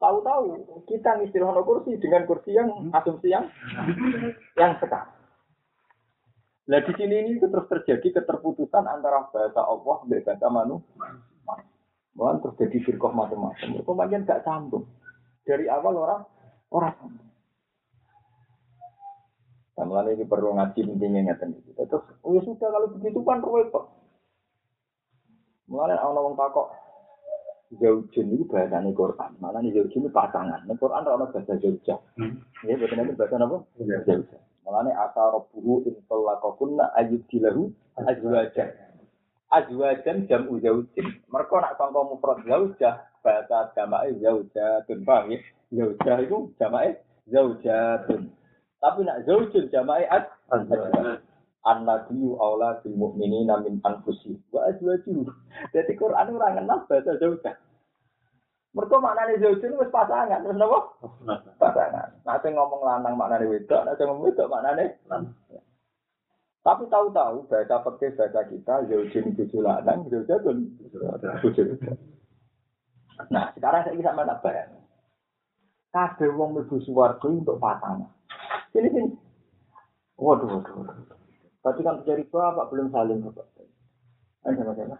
[0.00, 3.52] Tahu-tahu kita istilah kursi dengan kursi yang asumsi yang
[4.56, 5.21] yang sekarang.
[6.62, 11.06] Nah di sini ini terus terjadi keterputusan antara bahasa Allah dan bahasa manusia.
[12.12, 13.82] Bahkan terjadi firqah macam-macam.
[13.82, 14.84] Kemudian gak sambung.
[15.42, 16.22] Dari awal orang
[16.70, 17.28] orang sambung.
[19.72, 21.56] Nah, mulai ini perlu ngaji intinya ngeten.
[21.74, 23.88] Terus, ya sudah kalau begitu kan repot.
[25.66, 26.81] Mulai orang orang takok
[27.80, 29.32] Zaujun itu bahasa ini Quran.
[29.40, 30.60] Malah ini Zaujun itu pasangan.
[30.68, 31.98] Ini Quran ada bahasa Zaujah.
[32.20, 32.44] Hmm.
[32.68, 33.56] Ya, bahasa ini bahasa apa?
[33.80, 34.42] Zaujah.
[34.62, 38.70] Mulane asa rabbuhu in talaqakunna ayyudilahu azwajan.
[39.50, 41.06] Azwajan jam'u zaujin.
[41.28, 45.38] Mereka nak sangka mufrad zaujah bahasa jamae zaujatun paham ya?
[45.74, 46.94] Zaujah itu jamae
[47.26, 48.30] zaujatun.
[48.78, 50.24] Tapi nak zaujun jamae az
[51.62, 55.30] An-Nabiyyu aula bil mu'minina min anfusihim wa azwajuhum.
[55.70, 57.54] Jadi Quran ora kenal bahasa zaujah.
[58.72, 60.80] Mereka maknanya zaujin wis pasangan, terus napa?
[61.60, 62.08] Pasangan.
[62.24, 64.96] Nah, ngomong lanang maknanya wedok, nah ngomong wedok maknanya
[66.62, 70.72] Tapi tahu-tahu bahasa pekeh bahasa kita zaujin itu lanang, zaujatun
[73.30, 74.82] Nah, sekarang saya bisa mana bayang.
[75.92, 78.08] Kabeh wong mlebu swarga untuk pasangan.
[78.72, 79.12] Sini sini.
[80.16, 81.21] Waduh, waduh, waduh.
[81.62, 83.46] Tapi kan terjadi bapak belum saling bapak.
[84.42, 84.98] Ayo sama-sama.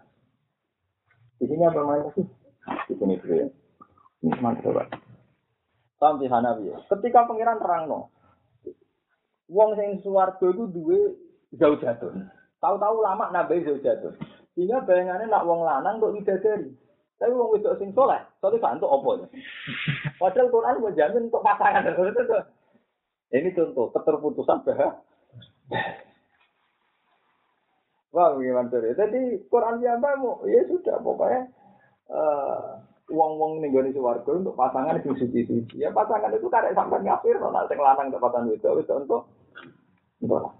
[1.35, 2.23] Di sini apa mainnya sih?
[2.87, 3.47] Di sini dulu ya.
[4.23, 4.87] Ini mantap coba.
[5.99, 6.79] Paham di ya.
[6.87, 8.11] Ketika pangeran terang no,
[9.51, 10.71] wong sing suwargo itu
[11.59, 12.11] jauh jatuh.
[12.63, 14.15] Tahu-tahu lama nabi jauh jatuh.
[14.55, 16.71] Sehingga bayangannya nak wong lanang kok dari.
[17.19, 19.27] Tapi wong wedok sing soleh, soalnya kan untuk opo ya.
[20.19, 21.87] Padahal Quran menjamin untuk pasangan.
[23.33, 24.93] Ini contoh keterputusan bahas.
[28.13, 28.93] Wah, gimana tuh?
[28.93, 31.49] Jadi Quran dia mau, ya sudah pokoknya.
[32.13, 32.77] Uh,
[33.09, 35.81] uang-uang nih gue warga untuk pasangan itu suci-suci.
[35.81, 39.27] Ya pasangan itu karek sampai ngafir, nona sing lanang untuk pasangan itu, itu untuk
[40.23, 40.55] untuk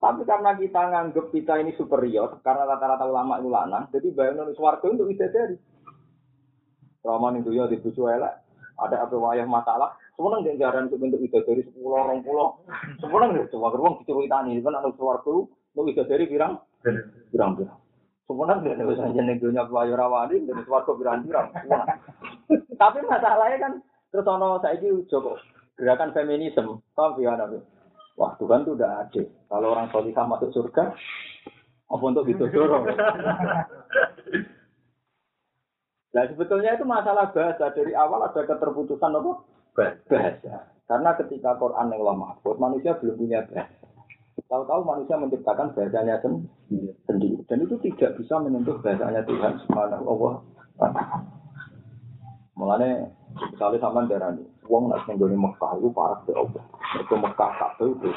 [0.00, 4.56] tapi karena kita nganggep kita ini superior, karena rata-rata ulama itu lanang, jadi bayang nulis
[4.56, 5.60] warga untuk dari.
[7.04, 8.34] Selama ning dunya di elek,
[8.80, 12.64] ada apa wayah masalah, semeneng dia jaran untuk bentuk dari sepuluh orang pulau.
[12.96, 14.96] Semeneng dia coba gerbong diceritani kan anak
[15.80, 16.54] suwargo untuk dari pirang
[17.32, 17.78] pirang pirang.
[18.28, 21.48] Semeneng dia wis aja ning dunya wayah rawani dari suwargo pirang pirang.
[22.76, 23.72] Tapi masalahnya kan
[24.12, 25.40] terus ono saiki Joko
[25.80, 27.56] gerakan feminisme, paham ya Nabi?
[28.20, 29.22] Wah Tuhan tuh udah ada.
[29.48, 30.92] Kalau orang solihah masuk surga,
[31.88, 32.84] apa untuk ditodorong?
[36.10, 39.32] Nah sebetulnya itu masalah bahasa dari awal ada keterputusan apa?
[40.04, 40.68] Bahasa.
[40.84, 43.89] Karena ketika Quran yang lama, manusia belum punya bahasa.
[44.50, 46.18] Tahu-tahu manusia menciptakan bahasanya
[47.06, 47.38] sendiri.
[47.46, 50.42] Dan itu tidak bisa menyentuh bahasanya Tuhan Subhanahu wa
[50.74, 51.22] taala.
[52.58, 56.64] Mulane misalnya sama darah ini, uang nak nenggoni Mekah itu parah ke Allah.
[56.98, 58.10] Itu Mekah satu itu.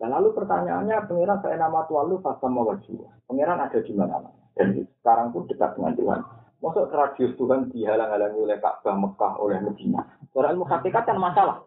[0.00, 3.04] Dan lalu pertanyaannya, pengiran saya nama Tuhan lu pas sama wajib.
[3.28, 4.24] Pengiran ada di mana?
[4.56, 6.20] Dan sekarang pun dekat dengan Tuhan.
[6.64, 10.00] Masuk radius Tuhan dihalang-halangi oleh Ka'bah Mekah oleh Medina.
[10.32, 11.60] Soal ilmu hakikat kan masalah.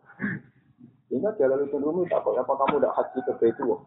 [1.07, 3.79] Ingat jalan itu dulu, apa kamu udah haji ke Betul?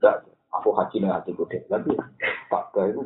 [0.00, 0.16] Tidak,
[0.48, 1.60] aku haji dengan hatiku deh.
[1.68, 1.92] Tapi
[2.48, 3.02] Ka'bah itu,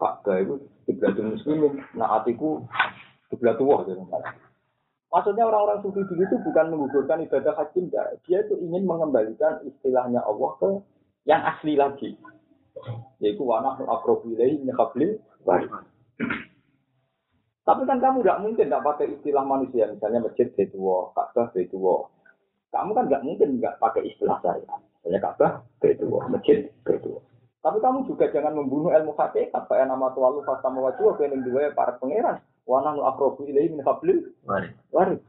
[0.00, 0.54] Ka'bah itu
[0.88, 1.84] kiblatul muslimin.
[1.92, 2.64] Nah hatiku
[3.28, 3.84] kiblat tua.
[5.08, 8.20] Maksudnya orang-orang sufi dulu itu bukan menggugurkan ibadah haji, enggak.
[8.28, 10.70] Dia itu ingin mengembalikan istilahnya Allah ke
[11.28, 12.16] yang asli lagi.
[13.20, 15.16] Yaitu wanah akrobilai nyekabli
[17.68, 22.08] tapi kan kamu nggak mungkin nggak pakai istilah manusia, misalnya masjid Betuwo, Ka'bah Betuwo.
[22.68, 24.68] Kamu kan nggak mungkin nggak pakai istilah saya.
[25.00, 27.24] Misalnya Ka'bah Betuwo, masjid Betuwo.
[27.64, 29.66] Tapi kamu juga jangan membunuh ilmu hakikat.
[29.66, 32.38] Kayak nama Tuhan lu fasta mawaju, yang dua para pangeran.
[32.68, 34.28] Wana nu akrobu ilahi min hablil
[34.92, 35.24] warid.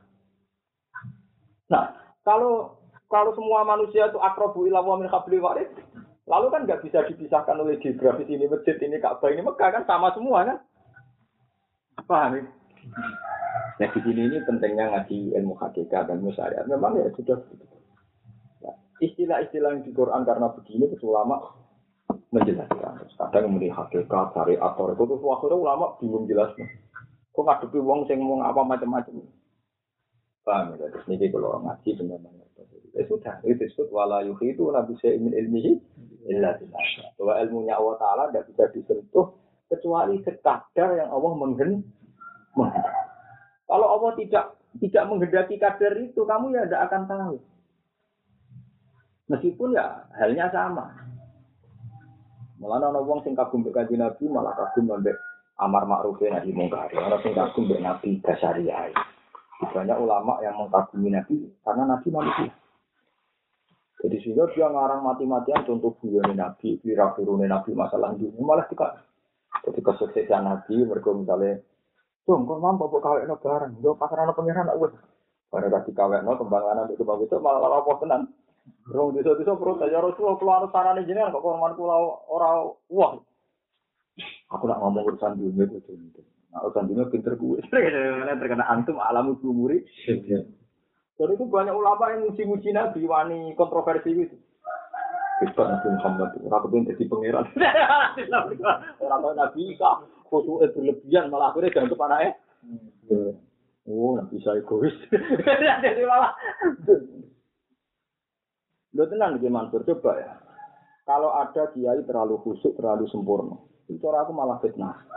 [1.71, 1.95] Nah,
[2.27, 2.75] kalau
[3.07, 5.71] kalau semua manusia itu akrobu ilah min hablil warid,
[6.27, 10.11] lalu kan nggak bisa dipisahkan oleh geografis ini masjid ini Ka'bah ini Mekah kan sama
[10.11, 10.57] semua kan?
[12.03, 12.43] Paham ya?
[13.79, 16.67] Nah di sini ini pentingnya ngaji ilmu hakikat dan musyariat.
[16.67, 17.39] Memang ya sudah
[18.59, 21.39] nah, istilah-istilah yang di Quran karena begini itu ulama
[22.35, 23.07] menjelaskan.
[23.15, 26.67] Kadang kemudian hakikat, syariat, atau itu akhirnya ulama bingung jelasnya.
[27.31, 29.23] Kok ngadepi wong sing ngomong apa macam-macam.
[30.43, 30.91] Paham ya?
[30.91, 32.47] Terus ini kalau ngaji benar-benar.
[32.97, 35.71] Ya sudah, itu disebut wala itu nabi ilmi ilmihi
[36.25, 36.57] illa
[37.15, 39.29] Bahwa ilmunya Allah Ta'ala tidak bisa disentuh
[39.69, 41.85] kecuali sekadar yang Allah menghendaki
[43.69, 47.37] kalau Allah tidak tidak menghendaki kadar itu, kamu ya tidak akan tahu.
[49.29, 50.89] Meskipun ya halnya sama.
[52.57, 55.15] Malah ana wong sing kagum mbek Nabi malah kagum mbek
[55.61, 56.89] amar ma'ruf nahi mungkar.
[56.97, 58.89] Ana sing kagum mbek Nabi Basyariah.
[59.59, 62.49] Banyak ulama yang mengkagumi Nabi karena Nabi manusia.
[63.99, 69.03] Jadi sehingga dia ngarang mati-matian contoh buyone Nabi, kira Nabi masalah dunia malah tidak.
[69.67, 71.59] Jadi kesuksesan Nabi mereka misalnya
[72.29, 73.81] Tuh, kok mampu buat kawin no bareng.
[73.81, 74.93] Yo pasaran no pengiran nak wes.
[75.49, 78.21] Bareng kasih kawin no kembangan nanti kebang itu malah malah apa tenan.
[78.85, 81.97] Rong desa desa perut aja Rasul keluar sarane jenengan kok korban kula
[82.29, 83.17] ora wah.
[84.53, 85.89] Aku nak ngomong urusan dunia itu.
[86.53, 87.65] Nah, urusan dunia pinter gue.
[88.45, 89.81] terkena antum alam kuburi.
[90.05, 94.37] Jadi itu banyak ulama yang muji-muji Nabi, wani kontroversi gitu.
[95.39, 97.45] Kita Nabi Muhammad, orang kepengen jadi pangeran.
[99.03, 99.91] Orang tahu Nabi Isa,
[100.27, 102.31] foto berlebihan malah akhirnya dianggap anaknya.
[103.87, 104.91] Oh, Nabi Isa egois.
[105.83, 106.35] Jadi malah.
[108.93, 110.31] Lo tenang di Mansur, coba ya.
[111.07, 113.57] Kalau ada kiai terlalu khusyuk, terlalu sempurna,
[113.89, 115.07] itu aku malah fitnah.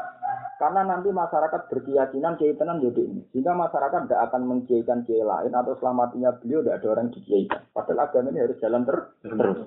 [0.57, 3.27] Karena nanti masyarakat berkeyakinan kiai tenan jadi ini.
[3.35, 7.61] Sehingga masyarakat tidak akan mengkiaikan kiai lain atau selamatinya beliau tidak ada orang dikiaikan.
[7.75, 8.97] Padahal agama ini harus jalan ter
[9.27, 9.61] terus.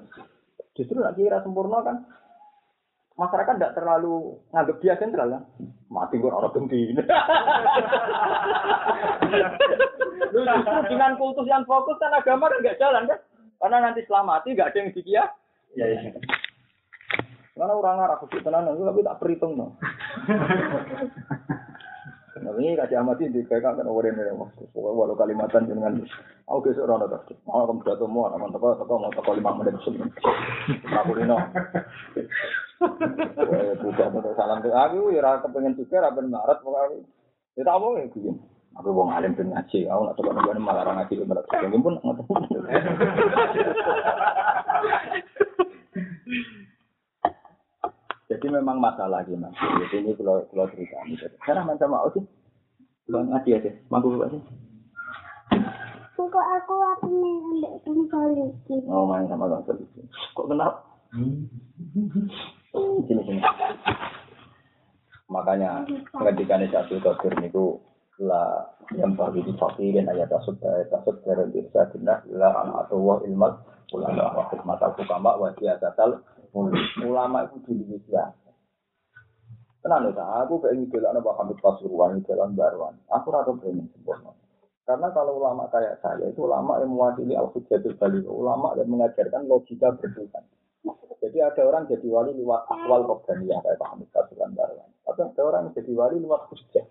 [0.75, 2.03] Justru nak kira sempurna kan
[3.15, 5.43] masyarakat tidak terlalu nganggap dia sentral kan.
[5.87, 6.51] Mati gue orang.
[10.35, 10.43] Justru
[10.91, 13.19] dengan kultus yang fokus kan agama kan nggak jalan kan.
[13.55, 15.23] Karena nanti setelah mati nggak ada yang dikia.
[15.79, 16.11] Ya, ya.
[17.55, 19.79] Karena orang Arab khusus tenan tapi tak perhitung no.
[22.45, 25.97] Ini kasih amati di PK kan orang ini waktu walau Kalimantan dengan
[26.45, 27.17] aku besok orang ada
[27.49, 29.73] mau kamu jatuh mau aman toko toko mau toko lima menit.
[29.81, 30.09] Sebelum
[30.85, 31.37] aku ini no.
[33.81, 37.01] Bukan untuk salam tuh aku ya rasa pengen juga rasa marat pokoknya
[37.57, 38.37] ya tak mau ya begini
[38.77, 39.79] aku mau ngalim pun ngaji.
[39.89, 42.21] Aku nggak coba nungguin malah ngaji ke berat mungkin pun nggak
[48.35, 49.55] Jadi memang masalah gitu mas.
[49.55, 50.99] Jadi ini kalau kalau cerita.
[51.47, 52.19] Karena macam mau sih.
[53.07, 53.71] Bang ngaji aja.
[53.87, 54.43] Mangku buka sih.
[56.19, 58.75] Kok aku aku nih ambek polisi.
[58.91, 60.03] Oh main sama bang polisi.
[60.35, 60.83] Kok kenal?
[63.07, 63.41] Sini sini.
[65.31, 67.79] Makanya ketika Abdul Qadir niku
[68.19, 68.67] la
[68.99, 73.53] yang bagi di fakirin ayat tasud ayat tasud dari bisa dinah la anak atau ilmat
[73.95, 76.19] ulama wa khidmat al hukama wa siyasatal
[77.03, 78.31] ulama itu dulu ya.
[79.83, 82.97] Tenang ya, aku pengen jalan apa Hamid Pasuruan, jalan Baruan.
[83.13, 84.33] Aku rasa pengen sempurna.
[84.85, 89.93] Karena kalau ulama kayak saya itu ulama yang mewakili al-hujjatul balik, ulama yang mengajarkan logika
[89.93, 90.45] bertuhan.
[91.21, 94.89] Jadi ada orang jadi wali lewat akwal robbaniyah kayak Pak Hamid Kasulan Barwan.
[95.09, 96.85] Ada orang jadi wali lewat hujjah.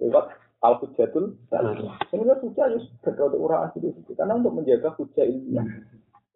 [0.00, 1.36] Lewat al-hujjatul.
[2.12, 4.12] Ini kan hujjah ya berkata orang asli itu.
[4.16, 5.64] Karena untuk menjaga hujjah ilmiah.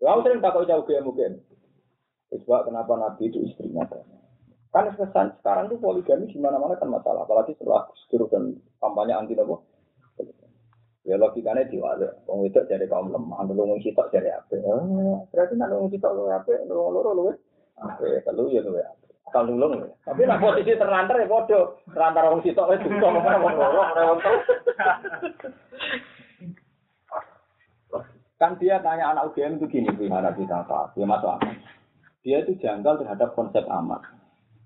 [0.04, 1.40] Lalu sering takut jauh ke mungkin.
[2.34, 3.86] Sebab kenapa Nabi itu istrinya.
[4.74, 7.24] Kan kesan sekarang itu poligami di mana-mana kan masalah.
[7.24, 9.64] Apalagi setelah Gus dan kampanye anti nopo
[11.06, 12.18] Ya logikanya diwale.
[12.26, 14.58] Wong itu jadi kaum lemah, nulung wong sitok jadi apa?
[15.30, 16.66] berarti nak nulung sitok luwe apa?
[16.66, 17.32] Nulung loro luwe.
[17.78, 18.26] Apa?
[18.26, 19.06] Kalau ya luwe apa?
[19.30, 19.86] Asal nulung ya.
[20.02, 21.78] Tapi nak posisi terlantar ya bodoh.
[21.86, 24.18] Terlantar wong sitok wis duka ngomong wong
[28.36, 31.00] Kan dia tanya anak UGM itu gini, gimana kita tahu?
[31.00, 31.55] Ya masuk akal.
[32.26, 34.02] Dia itu janggal terhadap konsep amat.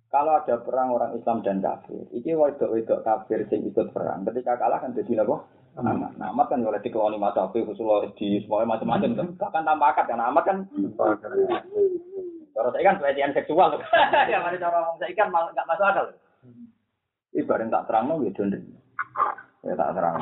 [0.09, 4.25] Kalau ada perang orang Islam dan kafir, ini wedok-wedok kafir yang ikut perang.
[4.25, 5.45] Ketika kalah kan jadi apa?
[5.77, 6.17] Amat.
[6.17, 9.11] Nah, amat kan oleh dikeloni mata kafir, khususnya di semuanya macam-macam.
[9.13, 9.29] Kan.
[9.37, 10.57] Bahkan tanpa akad kan amat kan.
[12.57, 13.77] Cara saya kan pelecehan seksual.
[14.33, 16.07] ya mari cara ngomong saya kan nggak masuk akal.
[17.37, 18.43] Ibarat tak terang mau gitu
[19.63, 20.17] Ya tak terang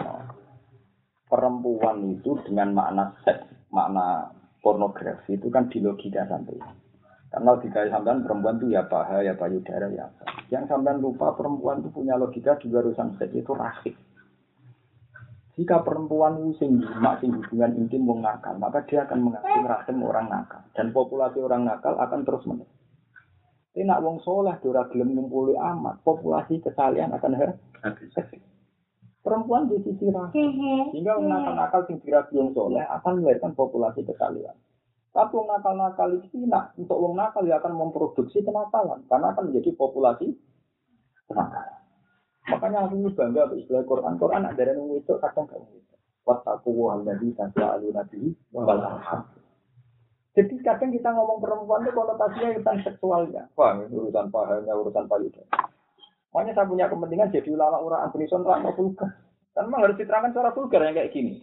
[1.31, 6.88] Perempuan itu dengan makna seks, makna pornografi itu kan di logika sampai.
[7.29, 10.25] Karena logika sampean perempuan itu ya paha, ya payudara, ya apa.
[10.49, 13.93] Yang sampean lupa perempuan itu punya logika juga urusan seks itu rahim.
[15.59, 19.97] Jika perempuan itu sing mak sing hubungan intim wong nakal, maka dia akan mengasih rahim
[20.07, 22.79] orang nakal dan populasi orang nakal akan terus menerus.
[23.79, 28.11] Tapi nak wong soleh dora gelem ngumpuli amat, populasi kesalian akan habis.
[29.23, 30.51] Perempuan di sisi rahim,
[30.91, 34.55] sehingga wong nakal-nakal sing dirabi wong soleh akan melahirkan populasi kesalian.
[35.09, 39.71] Tapi wong nakal-nakal itu nak untuk wong nakal ya akan memproduksi kenakalan karena akan menjadi
[39.75, 40.37] populasi
[41.27, 41.79] kenakalan.
[42.49, 44.17] Makanya aku bangga istilah Quran.
[44.17, 45.97] Quran ada yang itu kadang gak itu.
[46.25, 48.81] Wattaku alladzi tasyalu nabi wal
[50.37, 53.43] Jadi kadang kita ngomong perempuan itu konotasinya tentang seksualnya.
[53.59, 55.67] Wah, urusan pahanya, urusan payudara.
[56.31, 59.11] Makanya saya punya kepentingan jadi ulama orang Antonison atau vulgar.
[59.57, 61.43] Kan memang harus diterangkan secara vulgar yang kayak gini.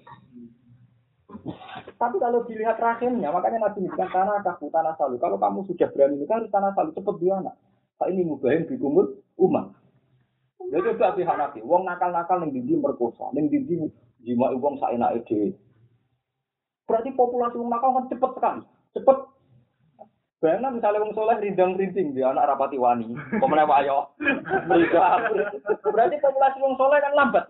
[1.95, 5.15] Tapi kalau dilihat rahimnya, makanya Nabi kan tanah kaku, tanah salu.
[5.15, 7.55] Kalau kamu sudah berani nikah harus tanah salu, cepat dia anak.
[7.95, 9.71] Pak ini mubahin kumul umat.
[10.67, 13.85] Ya coba pihak Nabi, wong nakal-nakal yang dindi merkosa, yang dindi
[14.25, 15.55] jima wong saenak ide.
[16.89, 18.61] Berarti populasi wong nakal kan cepet sekali,
[18.97, 19.17] cepet.
[20.43, 24.09] Bayangkan misalnya wong soleh rindang rinting dia anak rapati wani, pemenang ayo,
[25.95, 27.45] Berarti populasi wong soleh kan lambat.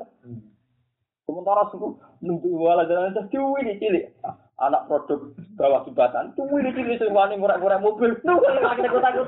[1.25, 4.13] Sementara suku nunggu wala jalan itu cuwi cilik.
[4.55, 8.13] Anak produk bawah jembatan, cuwi cilik semuanya murah-murah mobil.
[8.21, 9.27] Nunggu lagi takut takut.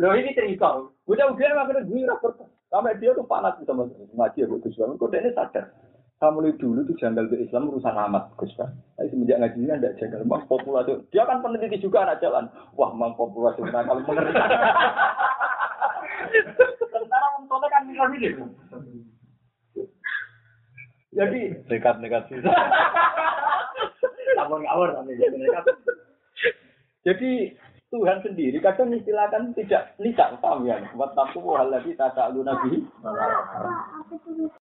[0.00, 0.88] Lo ini cerita.
[1.04, 2.32] Udah udah makanya gue rapor.
[2.72, 4.74] Sampai dia tuh panas sama ngaji ya Gus.
[4.74, 5.68] Kok dia sadar.
[6.18, 8.56] Kamu mulai dulu tuh janggal ke Islam urusan amat Gus.
[8.56, 10.24] Tapi semenjak ngaji ini ada janggal.
[10.24, 10.96] Mang populasi.
[11.12, 12.48] Dia kan peneliti juga anak jalan.
[12.80, 14.48] Wah, mang populasi kalau mengerikan.
[16.80, 18.32] Sementara mentolnya kan mikir
[21.14, 21.40] jadi
[22.02, 22.38] nekat sih.
[24.34, 25.64] Ngawur ngawur nekat.
[27.06, 27.54] Jadi
[27.94, 30.82] Tuhan sendiri kadang istilahkan tidak tidak paham ya.
[30.98, 32.82] Buat tahu hal lagi tak nabi.